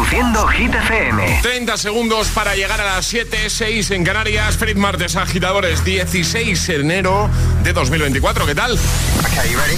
Reproduciendo 0.00 0.46
Hit 0.48 0.74
FM. 0.74 1.40
30 1.42 1.76
segundos 1.76 2.28
para 2.28 2.54
llegar 2.54 2.80
a 2.80 2.84
las 2.86 3.04
7, 3.04 3.50
6 3.50 3.90
en 3.90 4.02
Canarias. 4.02 4.56
Feliz 4.56 4.76
martes, 4.76 5.14
agitadores. 5.14 5.84
16 5.84 6.66
de 6.68 6.74
enero 6.76 7.28
de 7.62 7.74
2024. 7.74 8.46
¿Qué 8.46 8.54
tal? 8.54 8.78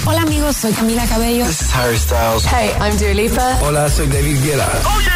Hola 0.05 0.21
amigos, 0.21 0.55
soy 0.55 0.71
Camila 0.71 1.05
Cabello. 1.07 1.45
This 1.45 1.63
is 1.63 1.75
Harry 1.75 1.97
Styles. 1.97 2.45
Hey, 2.45 2.71
I'm 2.79 2.97
Dua 2.97 3.13
Lipa. 3.13 3.59
Hola, 3.63 3.89
soy 3.89 4.07
David 4.07 4.41
Guetta. 4.45 4.69
¡Oh, 4.85 5.01
yeah! 5.01 5.13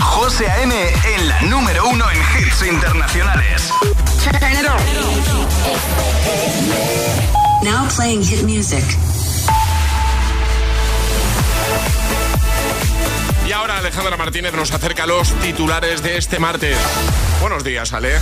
José 0.00 0.50
A.M. 0.50 0.74
en 1.14 1.28
la 1.28 1.42
número 1.42 1.88
uno 1.88 2.04
en 2.10 2.18
hits 2.42 2.62
internacionales. 2.62 3.72
Now 7.62 7.86
playing 7.94 8.24
hit 8.24 8.42
music. 8.42 9.07
Ahora 13.68 13.80
Alejandra 13.80 14.16
Martínez 14.16 14.54
nos 14.54 14.72
acerca 14.72 15.02
a 15.02 15.06
los 15.06 15.32
titulares 15.40 16.02
de 16.02 16.16
este 16.16 16.38
martes. 16.38 16.76
Buenos 17.40 17.64
días, 17.64 17.92
Ale. 17.92 18.18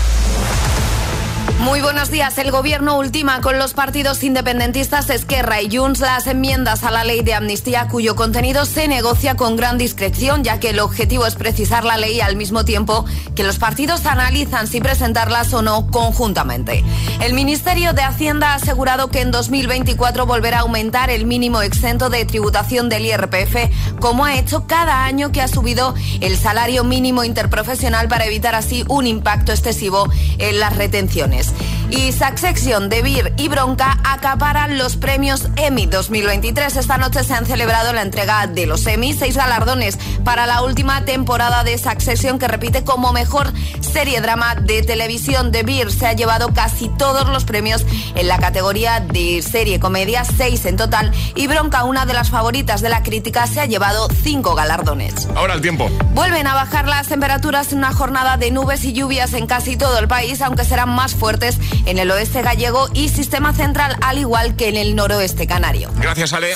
Muy 1.61 1.81
buenos 1.81 2.11
días. 2.11 2.39
El 2.39 2.51
gobierno 2.51 2.99
ultima 2.99 3.41
con 3.41 3.59
los 3.59 3.73
partidos 3.73 4.23
independentistas 4.23 5.11
Esquerra 5.11 5.63
y 5.63 5.75
Junts 5.75 6.01
las 6.01 6.27
enmiendas 6.27 6.85
a 6.85 6.91
la 6.91 7.03
ley 7.03 7.23
de 7.23 7.35
amnistía 7.35 7.89
cuyo 7.89 8.15
contenido 8.15 8.67
se 8.67 8.89
negocia 8.89 9.37
con 9.37 9.57
gran 9.57 9.79
discreción 9.79 10.45
ya 10.45 10.61
que 10.61 10.71
el 10.71 10.81
objetivo 10.81 11.27
es 11.27 11.35
precisar 11.35 11.85
la 11.85 11.97
ley 11.97 12.21
al 12.21 12.37
mismo 12.37 12.65
tiempo 12.65 13.05
que 13.35 13.43
los 13.43 13.59
partidos 13.59 14.07
analizan 14.07 14.67
si 14.67 14.81
presentarlas 14.81 15.53
o 15.55 15.63
no 15.63 15.87
conjuntamente. 15.91 16.85
El 17.21 17.33
Ministerio 17.33 17.93
de 17.95 18.03
Hacienda 18.03 18.53
ha 18.53 18.57
asegurado 18.57 19.09
que 19.09 19.21
en 19.21 19.31
2024 19.31 20.27
volverá 20.27 20.59
a 20.59 20.61
aumentar 20.61 21.11
el 21.11 21.27
mínimo 21.27 21.63
exento 21.63 22.11
de 22.11 22.25
tributación 22.27 22.89
del 22.89 23.07
IRPF 23.07 23.99
como 23.99 24.25
ha 24.25 24.39
hecho 24.39 24.67
cada 24.67 25.05
año 25.05 25.33
que 25.33 25.41
ha 25.41 25.49
subido 25.49 25.95
el 26.21 26.37
salario 26.37 26.85
mínimo 26.85 27.25
interprofesional 27.25 28.09
para 28.09 28.27
evitar 28.27 28.55
así 28.55 28.85
un 28.89 29.07
impacto 29.07 29.53
excesivo 29.53 30.09
en 30.39 30.61
las 30.61 30.77
retenciones 30.77 31.36
viernes. 31.37 31.86
Y 31.89 32.11
Succession 32.11 32.89
de 32.89 33.01
Beer 33.01 33.33
y 33.37 33.47
Bronca 33.49 33.99
acaparan 34.03 34.77
los 34.77 34.97
premios 34.97 35.49
Emmy 35.57 35.87
2023. 35.87 36.77
Esta 36.77 36.99
noche 36.99 37.23
se 37.23 37.33
han 37.33 37.47
celebrado 37.47 37.93
la 37.93 38.03
entrega 38.03 38.49
de 38.49 38.67
los 38.67 38.85
Emmy, 38.87 39.13
seis 39.13 39.37
galardones 39.37 39.97
para 40.25 40.47
la 40.47 40.63
última 40.63 41.05
temporada 41.05 41.63
de 41.63 41.79
Succession 41.79 42.41
que 42.41 42.49
repite 42.49 42.83
como 42.83 43.13
mejor 43.13 43.53
serie 43.81 44.21
drama 44.21 44.57
de 44.57 44.83
televisión. 44.83 45.53
De 45.53 45.63
Beer 45.63 45.93
se 45.93 46.07
ha 46.07 46.13
llevado 46.13 46.53
casi 46.53 46.89
todos 46.89 47.29
los 47.29 47.45
premios 47.45 47.87
en 48.17 48.27
la 48.27 48.39
categoría 48.39 48.99
de 48.99 49.41
serie 49.43 49.79
comedia, 49.79 50.25
seis 50.25 50.67
en 50.67 50.77
total. 50.77 51.13
Y 51.37 51.47
Bronca, 51.47 51.85
una 51.85 52.05
de 52.05 52.15
las 52.15 52.31
favoritas 52.31 52.81
de 52.81 52.89
la 52.89 53.05
crítica, 53.05 53.47
se 53.47 53.61
ha 53.61 53.67
llevado 53.67 54.09
cinco 54.25 54.57
galardones. 54.57 55.29
Ahora 55.37 55.55
el 55.55 55.61
tiempo. 55.61 55.89
Vuelven 56.15 56.49
a 56.49 56.55
bajar 56.55 56.89
las 56.89 57.07
temperaturas 57.07 57.73
en 57.73 57.79
una 57.79 57.93
jornada 57.93 58.37
de 58.37 58.51
nubes 58.51 58.85
y 58.85 58.93
lluvias 58.93 59.35
en 59.35 59.47
casi 59.47 59.77
todo 59.77 59.99
el 59.99 60.09
país, 60.09 60.43
aunque 60.43 60.65
serán 60.65 60.91
más 60.91 61.15
fuertes 61.15 61.59
en 61.85 61.99
el 61.99 62.11
oeste 62.11 62.43
gallego 62.43 62.89
y 62.95 63.09
sistema 63.09 63.53
central, 63.53 63.97
al 64.01 64.19
igual 64.19 64.57
que 64.57 64.69
en 64.69 64.77
el 64.77 64.95
noroeste 64.97 65.47
canario. 65.47 65.91
Gracias, 65.97 66.33
Ale. 66.33 66.55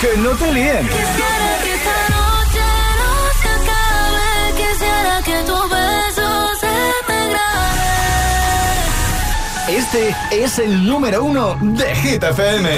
que 0.00 0.16
no 0.18 0.30
te 0.30 0.52
líen. 0.52 0.86
Quisiera 0.88 1.58
que 1.62 1.74
esta 1.74 2.08
noche 2.14 2.64
no 2.98 3.12
se 3.40 3.48
acabe. 3.48 4.28
Quisiera 4.56 5.14
que 5.24 5.36
tu 5.46 5.58
beso 5.68 6.28
se 6.60 6.74
me 7.08 7.20
grabe. 7.30 7.78
Este 9.78 10.02
es 10.30 10.58
el 10.58 10.86
número 10.86 11.24
uno 11.24 11.56
de 11.60 11.94
Hit 11.96 12.22
FM. 12.22 12.68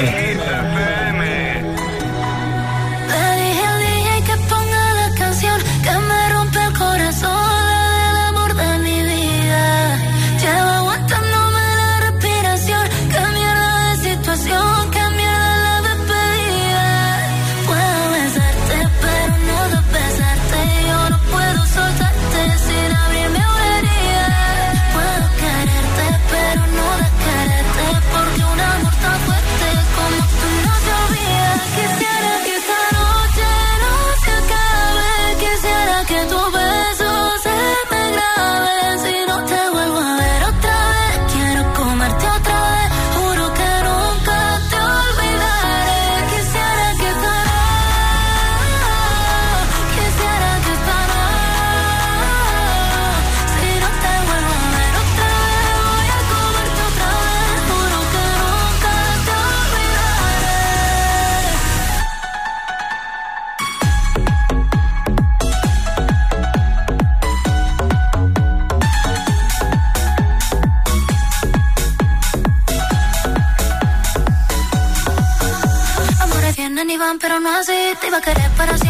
Así. 77.60 77.94
Te 78.00 78.06
iba 78.08 78.18
a 78.18 78.20
querer 78.20 78.50
para 78.56 78.76
siempre, 78.78 78.89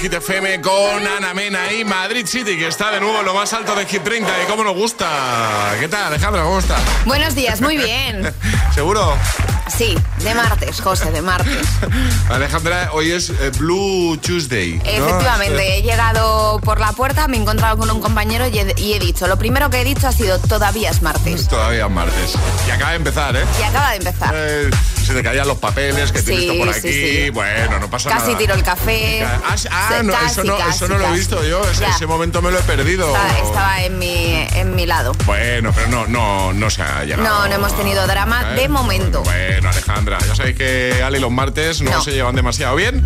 Hit 0.00 0.14
FM 0.14 0.60
con 0.60 1.06
Ana 1.06 1.34
Mena 1.34 1.72
y 1.72 1.84
Madrid 1.84 2.24
City, 2.24 2.56
que 2.56 2.68
está 2.68 2.92
de 2.92 3.00
nuevo 3.00 3.18
en 3.18 3.26
lo 3.26 3.34
más 3.34 3.52
alto 3.52 3.74
de 3.74 3.84
Hit 3.84 4.02
30. 4.02 4.42
Y 4.44 4.46
cómo 4.46 4.62
nos 4.62 4.76
gusta. 4.76 5.74
¿Qué 5.80 5.88
tal, 5.88 6.04
Alejandra? 6.04 6.42
¿Cómo 6.42 6.60
está? 6.60 6.76
Buenos 7.04 7.34
días, 7.34 7.60
muy 7.60 7.76
bien. 7.76 8.32
¿Seguro? 8.74 9.16
Sí, 9.70 9.96
De 10.24 10.34
martes, 10.34 10.80
José, 10.80 11.10
de 11.10 11.22
martes. 11.22 11.66
Alejandra, 12.28 12.90
hoy 12.92 13.12
es 13.12 13.30
eh, 13.30 13.50
Blue 13.58 14.16
Tuesday. 14.18 14.80
Efectivamente, 14.84 15.78
he 15.78 15.82
llegado 15.82 16.58
por 16.60 16.80
la 16.80 16.92
puerta, 16.92 17.28
me 17.28 17.36
he 17.36 17.40
encontrado 17.40 17.76
con 17.76 17.90
un 17.90 18.00
compañero 18.00 18.46
y 18.48 18.58
he, 18.58 18.98
dicho, 18.98 19.26
lo 19.26 19.38
primero 19.38 19.70
que 19.70 19.80
he 19.80 19.84
dicho 19.84 20.08
ha 20.08 20.12
sido, 20.12 20.38
todavía 20.38 20.90
es 20.90 21.02
martes. 21.02 21.48
Todavía 21.48 21.86
es 21.86 21.90
martes. 21.90 22.34
Y 22.66 22.70
acaba 22.70 22.90
de 22.90 22.96
empezar, 22.96 23.36
¿eh? 23.36 23.44
Y 23.60 23.62
acaba 23.62 23.90
de 23.90 23.96
empezar. 23.96 24.34
Eh, 24.34 24.70
se 25.08 25.14
te 25.14 25.22
caían 25.22 25.48
los 25.48 25.56
papeles 25.56 26.12
que 26.12 26.22
tienes 26.22 26.58
por 26.58 26.68
aquí. 26.68 27.30
Bueno, 27.30 27.78
no 27.78 27.88
pasa 27.88 28.10
nada. 28.10 28.20
Casi 28.20 28.36
tiro 28.36 28.54
el 28.54 28.62
café. 28.62 29.24
Ah, 29.24 29.56
ah 29.70 30.02
no, 30.04 30.12
eso 30.20 30.44
no, 30.44 30.58
eso 30.68 30.86
no 30.86 30.98
lo 30.98 31.08
he 31.08 31.12
visto 31.12 31.42
yo. 31.44 31.62
Ese, 31.70 32.06
momento 32.06 32.42
me 32.42 32.50
lo 32.50 32.58
he 32.58 32.62
perdido. 32.62 33.08
Estaba, 33.42 33.82
en, 33.82 33.98
mi, 33.98 34.46
en 34.52 34.74
mi 34.74 34.84
lado. 34.84 35.12
Bueno, 35.24 35.72
pero 35.74 35.88
no, 35.88 36.06
no, 36.06 36.52
no 36.52 36.68
se 36.68 36.82
ha 36.82 37.04
llegado. 37.04 37.22
No, 37.22 37.48
no 37.48 37.54
hemos 37.54 37.74
tenido 37.74 38.06
drama 38.06 38.52
de 38.52 38.68
momento. 38.68 39.22
Bueno, 39.22 39.57
Alejandra, 39.66 40.18
ya 40.26 40.34
sabéis 40.34 40.56
que 40.56 41.02
Ali 41.04 41.18
los 41.18 41.30
martes 41.30 41.80
no, 41.82 42.02
se 42.02 42.12
llevan 42.12 42.34
demasiado 42.34 42.76
bien. 42.76 43.02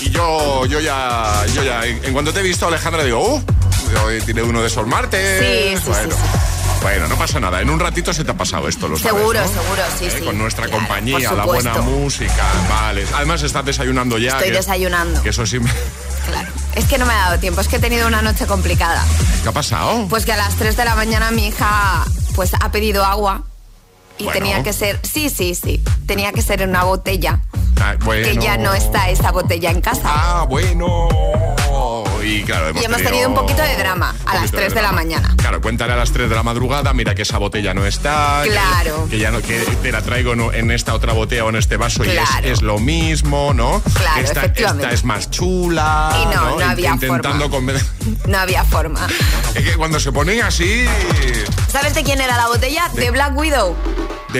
Y 0.00 0.10
yo, 0.10 0.66
yo 0.66 0.80
ya, 0.80 1.44
yo 1.54 1.62
ya, 1.62 1.84
en 1.86 2.12
cuanto 2.12 2.32
te 2.32 2.40
he 2.40 2.42
visto, 2.42 2.66
Alejandra, 2.66 3.02
digo, 3.04 3.36
uh, 3.36 3.42
hoy 4.04 4.20
tiene 4.22 4.42
uno 4.42 4.60
de 4.60 4.66
esos 4.66 4.86
martes. 4.86 5.40
Sí, 5.40 5.76
sí, 5.84 5.92
sí. 5.92 6.16
Bueno, 6.82 7.08
no 7.08 7.16
pasa 7.16 7.40
nada. 7.40 7.60
En 7.60 7.70
un 7.70 7.80
ratito 7.80 8.12
se 8.12 8.24
te 8.24 8.30
ha 8.30 8.36
pasado 8.36 8.68
esto, 8.68 8.86
lo 8.88 8.96
Seguro, 8.96 9.40
seguro, 9.40 9.82
sí, 9.98 10.04
¿Eh? 10.06 10.14
sí. 10.18 10.24
Con 10.24 10.38
nuestra 10.38 10.68
compañía, 10.68 11.32
la 11.32 11.44
buena 11.44 11.74
música. 11.78 12.44
Vale. 12.68 13.04
Además, 13.14 13.42
estás 13.42 13.64
desayunando 13.64 14.18
ya. 14.18 14.32
Estoy 14.32 14.50
desayunando. 14.50 15.22
Que 15.22 15.30
eso 15.30 15.46
sí 15.46 15.58
me... 15.58 15.70
Claro. 16.28 16.48
Es 16.74 16.84
que 16.84 16.98
no 16.98 17.06
me 17.06 17.14
ha 17.14 17.18
dado 17.18 17.38
tiempo, 17.38 17.60
es 17.60 17.68
que 17.68 17.76
he 17.76 17.80
tenido 17.80 18.06
una 18.06 18.20
noche 18.22 18.46
complicada. 18.46 19.04
¿Qué 19.42 19.48
ha 19.48 19.52
pasado? 19.52 20.06
Pues 20.08 20.24
que 20.24 20.32
a 20.32 20.36
las 20.36 20.54
3 20.56 20.76
de 20.76 20.84
la 20.84 20.94
mañana 20.94 21.30
mi 21.30 21.48
hija 21.48 22.04
pues 22.34 22.52
ha 22.54 22.70
pedido 22.70 23.04
agua 23.04 23.42
y 24.18 24.26
tenía 24.28 24.62
que 24.62 24.72
ser, 24.72 24.98
sí, 25.02 25.30
sí, 25.30 25.54
sí, 25.54 25.82
tenía 26.06 26.32
que 26.32 26.42
ser 26.42 26.62
en 26.62 26.70
una 26.70 26.84
botella. 26.84 27.40
Ah, 27.80 27.96
que 27.98 28.36
ya 28.36 28.56
no 28.56 28.72
está 28.72 29.10
esa 29.10 29.32
botella 29.32 29.70
en 29.70 29.80
casa. 29.80 30.02
Ah, 30.04 30.46
bueno 30.48 31.55
y 32.26 32.42
claro, 32.42 32.68
hemos, 32.68 33.02
tenido, 33.02 33.28
un 33.28 33.34
poquito 33.34 33.62
de 33.62 33.76
drama 33.76 34.14
a 34.26 34.34
las 34.34 34.50
3 34.50 34.74
de, 34.74 34.82
la 34.82 34.92
mañana. 34.92 35.34
Claro, 35.36 35.60
cuéntale 35.60 35.92
a 35.92 35.96
las 35.96 36.10
3 36.10 36.28
de 36.28 36.34
la 36.34 36.42
madrugada, 36.42 36.92
mira 36.92 37.14
que 37.14 37.22
esa 37.22 37.38
botella 37.38 37.72
no 37.72 37.86
está. 37.86 38.42
Claro. 38.44 39.06
Que, 39.08 39.18
ya 39.18 39.30
no, 39.30 39.40
que 39.40 39.60
te 39.82 39.92
la 39.92 40.02
traigo 40.02 40.32
en 40.52 40.70
esta 40.70 40.94
otra 40.94 41.12
botella 41.12 41.44
o 41.44 41.48
en 41.50 41.56
este 41.56 41.76
vaso 41.76 42.04
y 42.04 42.10
es, 42.42 42.62
lo 42.62 42.78
mismo, 42.78 43.54
¿no? 43.54 43.80
Claro, 43.94 44.20
esta, 44.20 44.46
esta, 44.46 44.90
es 44.90 45.04
más 45.04 45.30
chula. 45.30 46.10
Y 46.22 46.34
no, 46.34 46.58
no, 46.58 46.66
había 46.66 46.90
Intentando 46.90 47.48
forma. 47.48 47.72
No 48.26 48.38
había 48.38 48.64
forma. 48.64 49.06
Es 49.54 49.64
que 49.64 49.76
cuando 49.76 50.00
se 50.00 50.12
ponen 50.12 50.42
así. 50.42 50.84
¿Sabes 51.68 51.94
de 51.94 52.02
quién 52.02 52.20
era 52.20 52.36
la 52.36 52.48
botella? 52.48 52.88
De 52.94 53.10
Black 53.10 53.36
Widow. 53.36 53.76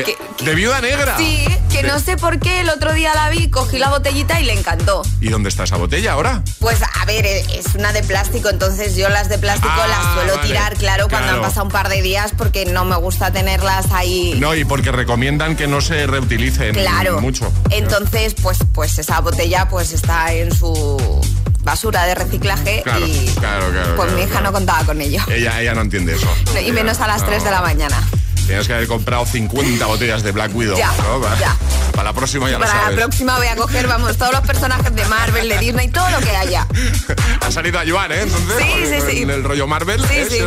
De, 0.04 0.54
viuda 0.54 0.80
negra. 0.80 1.16
Sí, 1.16 1.46
que 1.70 1.82
no 1.82 1.98
sé 1.98 2.16
por 2.16 2.38
qué 2.38 2.60
el 2.60 2.68
otro 2.68 2.92
día 2.92 3.14
la 3.14 3.30
vi, 3.30 3.48
cogí 3.48 3.78
la 3.78 3.88
botellita 3.88 4.40
y 4.40 4.44
le 4.44 4.52
encantó. 4.52 5.02
¿Y 5.20 5.28
dónde 5.28 5.48
está 5.48 5.64
esa 5.64 5.76
botella 5.76 6.12
ahora? 6.12 6.42
Pues 6.58 6.80
a 6.82 7.04
ver, 7.04 7.26
e, 7.26 7.40
es 7.58 7.74
una 7.74 7.92
de 7.92 8.02
plástico, 8.02 8.48
entonces 8.48 8.96
yo 8.96 9.08
las 9.08 9.28
de 9.28 9.38
plástico 9.38 9.72
ah, 9.72 9.86
las 9.86 10.14
suelo 10.14 10.40
tirar, 10.46 10.76
claro, 10.76 11.08
cuando 11.08 11.32
han 11.32 11.40
pasado 11.40 11.66
un 11.66 11.72
par 11.72 11.88
de 11.88 12.02
días 12.02 12.32
porque 12.36 12.66
no 12.66 12.84
me 12.84 12.96
gusta 12.96 13.30
tenerlas 13.32 13.86
ahí. 13.92 14.34
No, 14.38 14.54
y 14.54 14.64
porque 14.64 14.92
recomiendan 14.92 15.56
que 15.56 15.66
no 15.66 15.80
se 15.80 16.06
reutilicen 16.06 16.74
claro. 16.74 17.20
mucho. 17.20 17.52
Entonces, 17.70 18.34
pues, 18.42 18.58
pues 18.72 18.98
esa 18.98 19.20
botella 19.20 19.68
pues 19.68 19.92
está 19.92 20.32
en 20.32 20.54
su 20.54 21.20
basura 21.66 22.06
de 22.06 22.14
reciclaje 22.14 22.84
y 23.04 23.26
claro, 23.40 23.70
claro, 23.72 23.96
pues 23.96 24.12
mi 24.12 24.22
hija 24.22 24.40
no 24.40 24.52
contaba 24.52 24.84
con 24.84 25.00
ello. 25.00 25.20
Ella, 25.28 25.60
ella 25.60 25.74
no 25.74 25.80
entiende 25.82 26.14
eso. 26.14 26.28
y 26.64 26.70
menos 26.72 27.00
a 27.00 27.08
las 27.08 27.26
3 27.26 27.42
de 27.42 27.50
la 27.50 27.60
mañana. 27.60 28.00
Tienes 28.46 28.66
que 28.68 28.74
haber 28.74 28.86
comprado 28.86 29.26
50 29.26 29.84
botellas 29.86 30.22
de 30.22 30.30
Black 30.30 30.54
Widow. 30.54 30.76
Ya, 30.78 30.92
ya. 31.40 31.56
Para 31.92 32.10
la 32.10 32.12
próxima 32.12 32.48
ya 32.48 32.58
Para 32.58 32.72
lo 32.72 32.78
sabes. 32.78 32.96
la 32.96 33.02
próxima 33.02 33.36
voy 33.38 33.46
a 33.48 33.56
coger, 33.56 33.88
vamos, 33.88 34.16
todos 34.16 34.32
los 34.32 34.42
personajes 34.42 34.94
de 34.94 35.04
Marvel, 35.06 35.48
de 35.48 35.58
Disney, 35.58 35.88
todo 35.88 36.08
lo 36.10 36.18
que 36.18 36.36
haya. 36.36 36.66
ha 37.40 37.50
salido 37.50 37.78
a 37.78 37.82
ayudar, 37.82 38.12
¿eh? 38.12 38.22
Entonces, 38.22 38.56
sí, 38.58 38.86
sí, 38.86 39.10
sí. 39.10 39.22
En 39.22 39.30
el 39.30 39.42
rollo 39.42 39.66
Marvel. 39.66 40.00
Sí, 40.06 40.24
sí. 40.30 40.38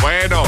Bueno, 0.00 0.42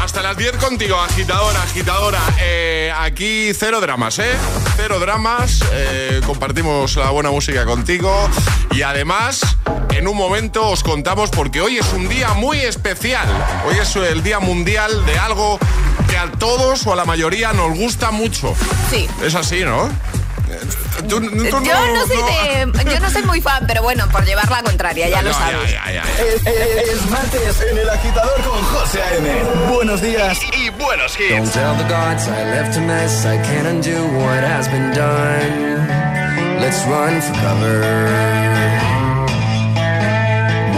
hasta 0.00 0.22
las 0.22 0.36
10 0.36 0.56
contigo, 0.56 0.98
agitadora, 0.98 1.62
agitadora. 1.62 2.20
Eh, 2.40 2.92
aquí 2.98 3.52
cero 3.54 3.80
dramas, 3.80 4.18
¿eh? 4.18 4.32
Cero 4.76 4.98
dramas. 4.98 5.60
Eh, 5.72 6.20
compartimos 6.26 6.96
la 6.96 7.10
buena 7.10 7.30
música 7.30 7.64
contigo. 7.64 8.28
Y 8.72 8.82
además, 8.82 9.40
en 9.90 10.08
un 10.08 10.16
momento 10.16 10.68
os 10.68 10.82
contamos 10.82 11.30
porque 11.30 11.60
hoy 11.60 11.78
es 11.78 11.92
un 11.92 12.08
día 12.08 12.28
muy 12.34 12.58
especial. 12.58 13.28
Hoy 13.66 13.76
es 13.78 13.94
el 13.94 14.22
Día 14.22 14.40
Mundial 14.40 15.04
de 15.06 15.18
algo 15.18 15.58
que 16.08 16.16
a 16.16 16.30
todos 16.32 16.86
o 16.86 16.92
a 16.92 16.96
la 16.96 17.04
mayoría 17.04 17.52
nos 17.52 17.76
gusta 17.76 18.10
mucho. 18.10 18.54
Sí. 18.90 19.08
Es 19.22 19.34
así, 19.34 19.64
¿no? 19.64 19.88
yo, 21.06 21.20
no, 21.20 21.30
soy 21.30 21.66
yo 22.90 23.00
no 23.00 23.10
soy 23.10 23.22
muy 23.22 23.40
fan, 23.40 23.64
pero 23.66 23.82
bueno, 23.82 24.08
por 24.10 24.24
llevar 24.24 24.50
la 24.50 24.62
contraria, 24.62 25.08
ya 25.08 25.22
lo 25.22 25.32
sabes. 25.32 25.72
es, 25.72 27.10
martes 27.10 27.60
en 27.70 27.78
el 27.78 27.88
agitador 27.88 28.40
con 28.42 28.62
José 28.62 29.02
A.M. 29.02 29.72
Buenos 29.72 30.00
días 30.00 30.38
y, 30.56 30.70
buenos 30.70 31.18
hits. 31.18 31.30
Don't 31.30 31.52
tell 31.52 31.76
the 31.76 31.88
gods 31.88 32.26
I 32.28 32.44
left 32.44 32.76
a 32.76 32.80
mess. 32.80 33.24
I 33.24 33.38
can't 33.38 33.66
undo 33.66 34.06
what 34.18 34.44
has 34.44 34.68
been 34.68 34.92
done. 34.92 36.60
Let's 36.60 36.84
run 36.86 37.20
for 37.20 37.34
cover. 37.34 37.82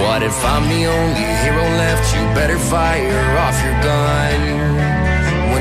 What 0.01 0.23
if 0.23 0.45
I'm 0.45 0.69
the 0.69 0.87
only 0.87 1.25
hero 1.43 1.65
left? 1.77 2.15
You 2.15 2.23
better 2.35 2.59
fire 2.59 3.39
off 3.39 3.65
your 3.65 3.83
gun 3.83 4.84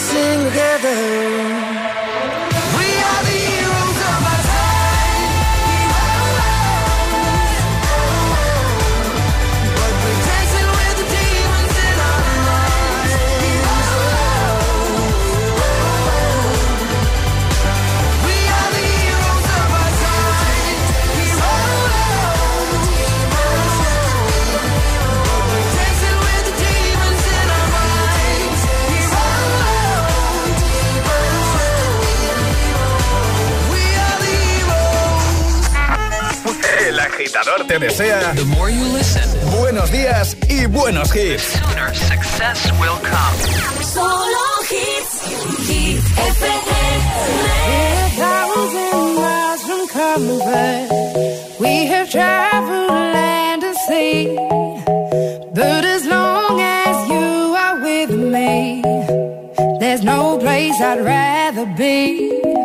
sing 0.00 0.44
together. 0.44 1.49
Te 37.96 38.04
desea 38.04 38.34
buenos 39.58 39.90
días 39.90 40.36
y 40.48 40.66
buenos 40.66 41.14
hits. 41.14 41.60
success 41.94 42.70
will 42.78 42.98
come. 43.02 43.36
Solo 43.82 44.62
hits. 44.68 45.20
Hit 45.66 46.02
miles 48.18 49.62
from. 49.90 50.28
We 51.58 51.86
have 51.86 52.10
traveled 52.10 52.90
land 52.90 53.64
and 53.64 53.76
sea. 53.88 54.36
But 55.54 55.84
as 55.84 56.06
long 56.06 56.60
as 56.60 57.08
you 57.08 57.54
are 57.56 57.80
with 57.82 58.10
me, 58.10 58.82
there's 59.80 60.02
no 60.04 60.38
place 60.38 60.80
I'd 60.80 61.04
rather 61.04 61.66
be. 61.76 62.59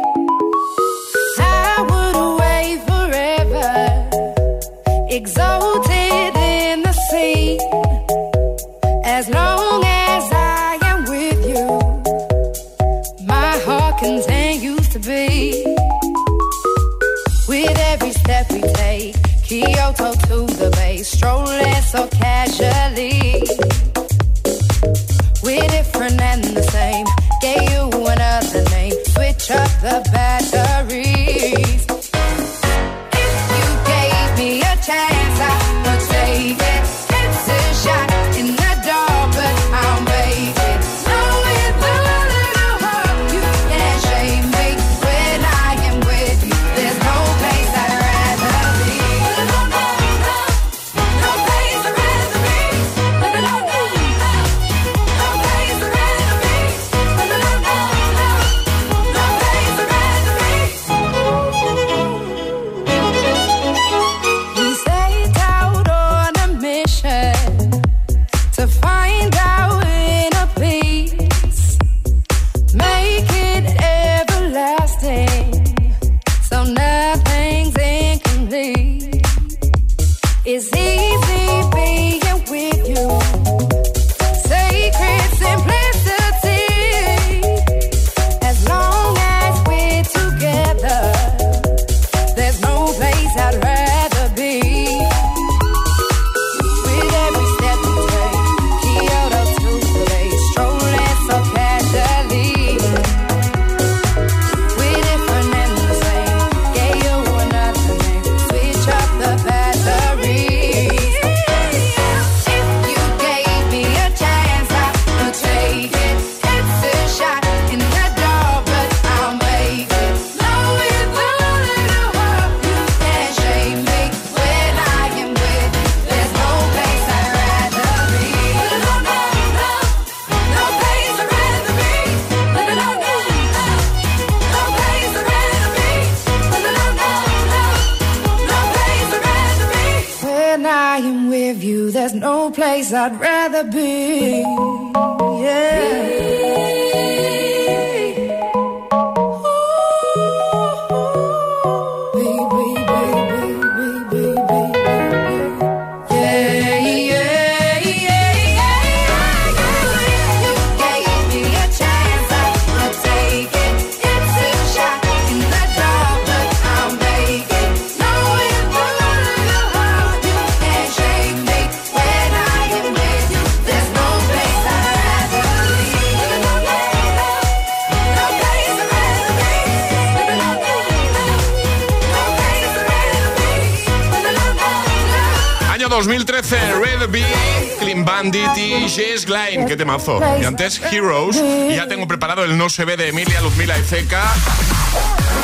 Qué 189.75 189.79
temazo. 189.79 190.21
Y 190.39 190.45
antes 190.45 190.81
Heroes. 190.89 191.35
Y 191.35 191.75
ya 191.75 191.85
tengo 191.85 192.07
preparado 192.07 192.45
el 192.45 192.57
No 192.57 192.69
se 192.69 192.85
ve 192.85 192.95
de 192.95 193.09
Emilia, 193.09 193.41
Luzmila 193.41 193.77
y 193.77 193.81
Zeca. 193.81 194.23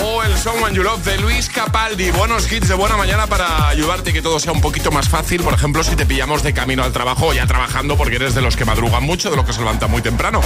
O 0.05 0.23
el 0.23 0.37
Song 0.37 0.55
When 0.63 0.73
You 0.73 0.83
Love 0.83 1.03
de 1.03 1.17
Luis 1.17 1.49
Capaldi. 1.49 2.11
Buenos 2.11 2.49
hits 2.49 2.69
de 2.69 2.75
buena 2.75 2.95
mañana 2.95 3.27
para 3.27 3.67
ayudarte 3.67 4.11
y 4.11 4.13
que 4.13 4.21
todo 4.21 4.39
sea 4.39 4.53
un 4.53 4.61
poquito 4.61 4.89
más 4.89 5.09
fácil. 5.09 5.43
Por 5.43 5.53
ejemplo, 5.53 5.83
si 5.83 5.97
te 5.97 6.05
pillamos 6.05 6.43
de 6.43 6.53
camino 6.53 6.81
al 6.81 6.93
trabajo 6.93 7.27
o 7.27 7.33
ya 7.33 7.45
trabajando 7.45 7.97
porque 7.97 8.15
eres 8.15 8.33
de 8.33 8.41
los 8.41 8.55
que 8.55 8.63
madrugan 8.63 9.03
mucho, 9.03 9.29
de 9.29 9.35
los 9.35 9.45
que 9.45 9.51
se 9.51 9.59
levantan 9.59 9.91
muy 9.91 10.01
temprano. 10.01 10.39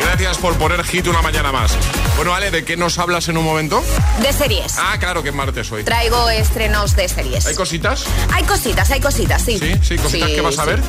Gracias 0.00 0.38
por 0.38 0.54
poner 0.54 0.84
hit 0.84 1.08
una 1.08 1.20
mañana 1.20 1.50
más. 1.50 1.72
Bueno, 2.14 2.34
Ale, 2.34 2.52
¿de 2.52 2.64
qué 2.64 2.76
nos 2.76 3.00
hablas 3.00 3.28
en 3.28 3.36
un 3.36 3.44
momento? 3.44 3.82
De 4.22 4.32
series. 4.32 4.76
Ah, 4.78 4.96
claro 5.00 5.24
que 5.24 5.30
es 5.30 5.34
martes 5.34 5.72
hoy. 5.72 5.82
Traigo 5.82 6.30
estrenos 6.30 6.94
de 6.94 7.08
series. 7.08 7.46
¿Hay 7.46 7.56
cositas? 7.56 8.04
Hay 8.32 8.44
cositas, 8.44 8.88
hay 8.92 9.00
cositas, 9.00 9.42
sí. 9.42 9.58
Sí, 9.58 9.74
sí, 9.82 9.96
cositas 9.96 10.30
que 10.30 10.40
vas 10.40 10.58
a 10.60 10.66
ver. 10.66 10.80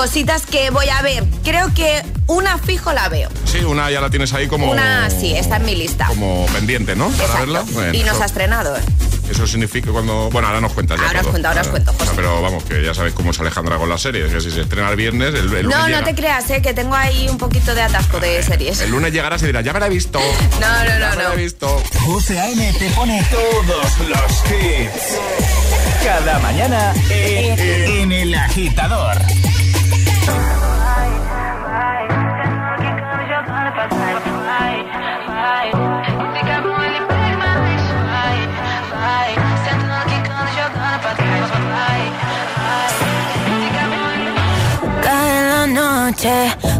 Cositas 0.00 0.44
que 0.44 0.68
voy 0.68 0.90
a 0.90 1.00
ver. 1.00 1.24
Creo 1.42 1.72
que 1.72 2.02
una 2.26 2.58
fijo 2.58 2.92
la 2.92 3.08
veo. 3.08 3.30
Sí, 3.46 3.60
una 3.60 3.90
ya 3.90 4.02
la 4.02 4.10
tienes 4.10 4.30
ahí 4.34 4.46
como. 4.46 4.70
Una 4.70 5.08
sí, 5.08 5.32
está 5.34 5.56
en 5.56 5.64
mi 5.64 5.74
lista. 5.74 6.04
Como 6.08 6.44
pendiente, 6.52 6.94
¿no? 6.94 7.08
Para 7.08 7.40
verla. 7.40 7.64
y 7.94 8.02
nos 8.04 8.20
ha 8.20 8.26
estrenado, 8.26 8.76
¿eh? 8.76 8.80
Eso 9.30 9.46
significa 9.46 9.90
cuando. 9.92 10.28
Bueno, 10.30 10.48
ahora 10.48 10.60
nos 10.60 10.74
cuentas. 10.74 11.00
ya 11.00 11.06
Ahora 11.06 11.20
os 11.20 11.22
todo. 11.22 11.30
cuento, 11.32 11.48
ahora 11.48 11.60
os 11.62 11.68
cuento, 11.68 11.92
José. 11.98 12.10
Pero 12.14 12.42
vamos, 12.42 12.62
que 12.64 12.84
ya 12.84 12.92
sabéis 12.92 13.14
cómo 13.14 13.30
es 13.30 13.40
Alejandra 13.40 13.78
con 13.78 13.88
las 13.88 14.02
series. 14.02 14.30
Que 14.30 14.38
si 14.42 14.50
se 14.50 14.60
estrena 14.60 14.90
el 14.90 14.96
viernes, 14.96 15.28
el, 15.30 15.36
el 15.36 15.62
lunes 15.62 15.64
No, 15.78 15.86
llega. 15.86 16.00
no 16.00 16.06
te 16.06 16.14
creas, 16.14 16.50
eh, 16.50 16.60
que 16.60 16.74
tengo 16.74 16.94
ahí 16.94 17.26
un 17.30 17.38
poquito 17.38 17.74
de 17.74 17.80
atasco 17.80 18.20
de 18.20 18.42
series. 18.42 18.78
El 18.82 18.90
lunes 18.90 19.14
llegarás 19.14 19.42
y 19.44 19.46
dirás, 19.46 19.64
ya 19.64 19.72
me 19.72 19.80
la 19.80 19.86
he 19.86 19.90
visto. 19.90 20.20
No, 20.60 20.68
no, 20.78 20.84
Ya 20.84 20.98
no, 20.98 21.16
me 21.16 21.22
la 21.22 21.28
no. 21.30 21.32
he 21.32 21.36
visto. 21.38 21.82
José 22.04 22.38
A.M. 22.38 22.72
te 22.78 22.90
pone 22.90 23.26
todos 23.30 23.98
los 24.10 24.32
hits. 24.50 25.16
Cada 26.04 26.38
mañana 26.40 26.92
en, 27.08 27.58
en 27.58 28.12
El 28.12 28.34
Agitador. 28.34 29.16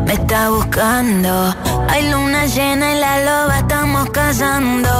Me 0.04 0.14
está 0.14 0.50
buscando. 0.50 1.54
Hay 1.88 2.10
luna 2.10 2.46
llena 2.46 2.92
y 2.92 3.00
la 3.00 3.18
loba 3.24 3.58
estamos 3.58 4.08
cazando. 4.10 4.90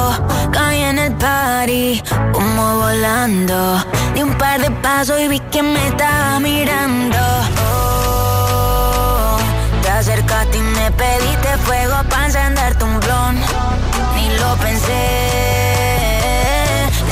Caí 0.53 0.83
en 0.83 0.99
el 0.99 1.13
party, 1.15 2.03
como 2.33 2.77
volando. 2.77 3.85
Di 4.15 4.23
un 4.23 4.35
par 4.35 4.61
de 4.61 4.71
pasos 4.71 5.21
y 5.21 5.29
vi 5.29 5.41
que 5.51 5.63
me 5.63 5.89
estaba 5.89 6.39
mirando. 6.41 7.56
Y 10.53 10.59
me 10.59 10.91
pediste 10.93 11.59
fuego 11.65 11.97
para 12.09 12.27
encenderte 12.27 12.85
un 12.85 13.01
blon. 13.01 13.37
Ni 14.15 14.29
lo 14.39 14.57
pensé. 14.57 15.05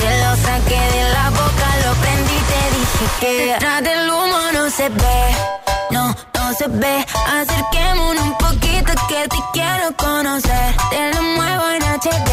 Te 0.00 0.10
lo 0.22 0.36
saqué 0.36 0.80
de 0.96 1.04
la 1.12 1.30
boca, 1.30 1.66
lo 1.84 1.94
prendí, 2.02 2.38
te 2.50 2.60
dije 2.76 3.04
que 3.20 3.46
detrás 3.46 3.82
del 3.82 4.10
humo 4.10 4.38
no 4.52 4.70
se 4.70 4.88
ve, 4.88 5.20
no, 5.90 6.14
no 6.34 6.54
se 6.58 6.68
ve. 6.68 7.06
Acerquémonos 7.40 8.22
un 8.22 8.38
poquito 8.38 8.92
que 9.08 9.28
te 9.28 9.38
quiero 9.52 9.94
conocer. 9.96 10.74
Te 10.90 11.14
lo 11.14 11.22
muevo 11.22 11.64
en 11.70 11.82
HD, 11.82 12.30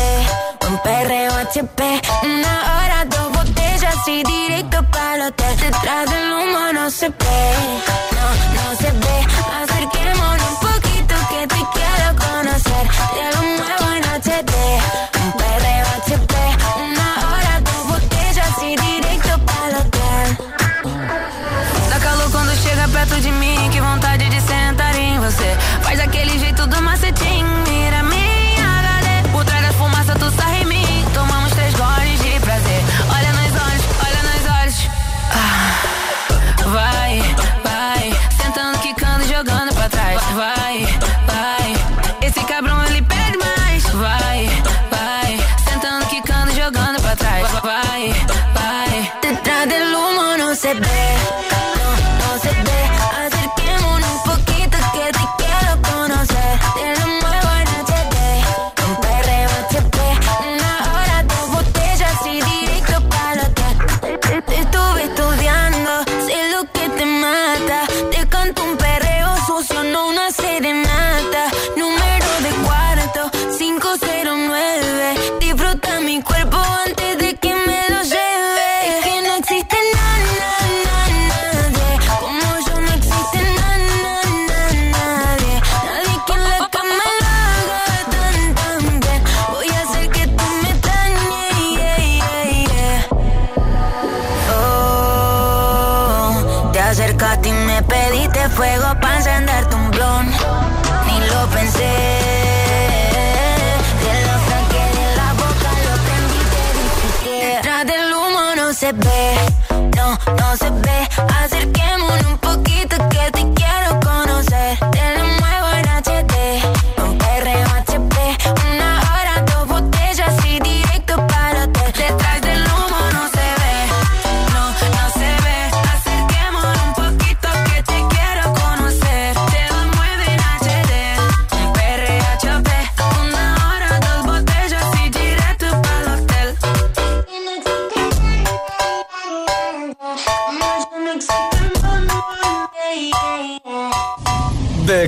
un 0.70 0.77
perreo 0.79 1.34
HP. 1.34 2.01
Una 2.24 2.53
hora, 2.75 3.05
dos 3.05 3.31
botellas 3.31 3.96
y 4.08 4.24
directo 4.24 4.84
para 4.91 5.15
el 5.15 5.22
hotel. 5.24 5.58
Detrás 5.58 6.10
del 6.10 6.34
humo 6.34 6.74
no 6.74 6.89
se 6.89 7.10
ve, 7.10 7.41
no, 8.17 8.25
no 8.55 8.75
se 8.77 8.91
ve. 8.91 9.27
Acerquémonos 9.62 10.40
Te 13.13 13.36
lo 13.36 13.44
muevo 13.44 13.81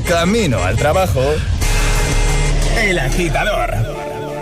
Camino 0.02 0.64
al 0.64 0.76
trabajo. 0.76 1.22
El 2.78 2.98
Agitador. 2.98 3.72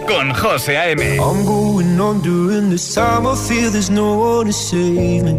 Con 0.08 0.34
José 0.34 0.78
A.M. 0.78 1.18
I'm 1.20 1.46
going 1.46 2.00
on 2.00 2.22
during 2.22 2.70
this 2.70 2.94
time. 2.94 3.28
I 3.28 3.36
feel 3.36 3.70
there's 3.72 3.90
no 3.90 4.18
one 4.18 4.48
to 4.48 4.54
save 4.54 5.24
me. 5.24 5.34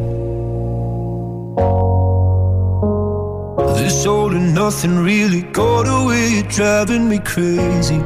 This 3.77 4.07
all 4.07 4.33
and 4.33 4.55
nothing 4.55 5.03
really 5.03 5.43
got 5.53 5.87
away. 5.89 6.43
Driving 6.49 7.09
me 7.09 7.19
crazy. 7.19 8.01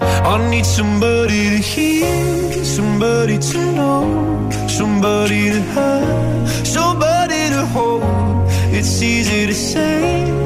I 0.00 0.50
need 0.50 0.66
somebody 0.66 1.50
to 1.50 1.58
hear, 1.58 2.64
somebody 2.64 3.38
to 3.38 3.58
know, 3.72 4.50
somebody 4.68 5.50
to 5.50 5.60
have, 5.60 6.66
somebody 6.66 7.48
to 7.50 7.66
hold. 7.66 8.02
It's 8.72 9.00
easy 9.00 9.46
to 9.46 9.54
say, 9.54 10.45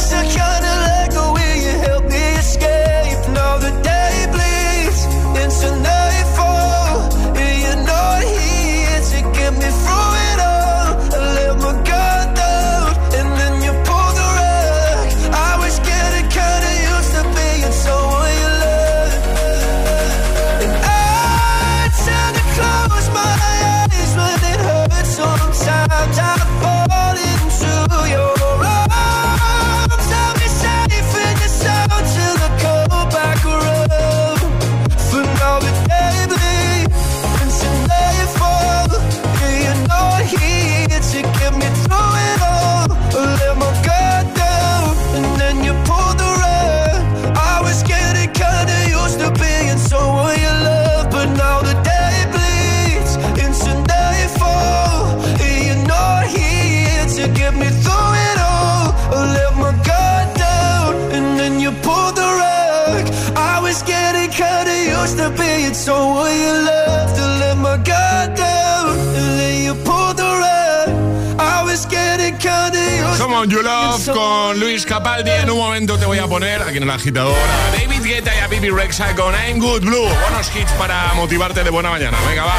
con 73.99 74.57
Luis 74.59 74.85
Capaldi. 74.85 75.29
En 75.31 75.49
un 75.49 75.57
momento 75.57 75.97
te 75.97 76.05
voy 76.05 76.17
a 76.17 76.27
poner 76.27 76.61
aquí 76.61 76.77
en 76.77 76.83
el 76.83 76.89
agitador 76.89 77.35
a 77.35 77.77
David 77.77 78.03
Guetta 78.03 78.33
y 78.33 78.39
a 78.39 78.47
Bibi 78.47 78.69
Rexa 78.69 79.13
con 79.15 79.33
I'm 79.33 79.59
Good 79.59 79.81
Blue. 79.81 80.07
Buenos 80.21 80.55
hits 80.55 80.71
para 80.73 81.13
motivarte 81.13 81.63
de 81.63 81.69
buena 81.69 81.89
mañana. 81.89 82.17
Venga, 82.27 82.45
va. 82.45 82.55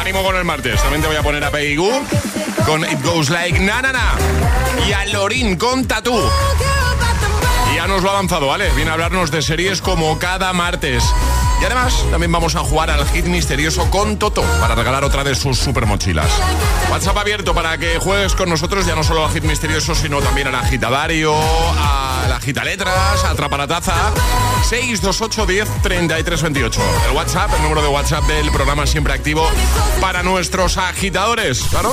Ánimo 0.00 0.22
con 0.22 0.36
el 0.36 0.44
martes. 0.44 0.80
También 0.80 1.02
te 1.02 1.08
voy 1.08 1.16
a 1.16 1.22
poner 1.22 1.42
a 1.42 1.50
Peggy 1.50 1.76
Goo 1.76 2.02
con 2.64 2.84
It 2.84 3.02
Goes 3.02 3.28
Like 3.28 3.58
Na 3.58 3.82
Na 3.82 3.92
Na. 3.92 4.14
Y 4.86 4.92
a 4.92 5.04
Lorin 5.06 5.56
con. 5.56 5.80
Y 7.72 7.76
ya 7.76 7.86
nos 7.88 8.02
lo 8.02 8.10
ha 8.10 8.12
avanzado, 8.12 8.46
¿vale? 8.46 8.70
Viene 8.76 8.90
a 8.90 8.94
hablarnos 8.94 9.32
de 9.32 9.42
series 9.42 9.82
como 9.82 10.18
cada 10.18 10.52
martes. 10.52 11.02
Y 11.60 11.64
además 11.64 12.04
también 12.10 12.30
vamos 12.30 12.54
a 12.54 12.60
jugar 12.60 12.90
al 12.90 13.04
hit 13.08 13.26
misterioso 13.26 13.90
con 13.90 14.16
Toto 14.16 14.42
para 14.60 14.74
regalar 14.74 15.02
otra 15.04 15.24
de 15.24 15.34
sus 15.34 15.58
super 15.58 15.86
mochilas. 15.86 16.30
WhatsApp 16.90 17.16
abierto 17.16 17.54
para 17.54 17.76
que 17.78 17.98
juegues 17.98 18.34
con 18.34 18.48
nosotros 18.48 18.86
ya 18.86 18.94
no 18.94 19.02
solo 19.02 19.24
al 19.24 19.32
hit 19.32 19.44
misterioso, 19.44 19.94
sino 19.94 20.20
también 20.20 20.46
al 20.46 20.54
agitadario, 20.54 21.34
a 21.36 22.26
la 22.28 22.36
agita 22.36 22.64
letras, 22.64 23.24
a 23.24 23.34
Traparataza. 23.34 24.12
628 24.68 25.46
10 25.46 25.82
33 25.82 26.42
28. 26.42 26.80
El 27.08 27.16
WhatsApp, 27.16 27.50
el 27.56 27.62
número 27.62 27.82
de 27.82 27.88
WhatsApp 27.88 28.24
del 28.24 28.50
programa 28.50 28.86
siempre 28.86 29.12
activo 29.12 29.48
para 30.00 30.22
nuestros 30.22 30.76
agitadores. 30.76 31.62
¿Claro? 31.70 31.92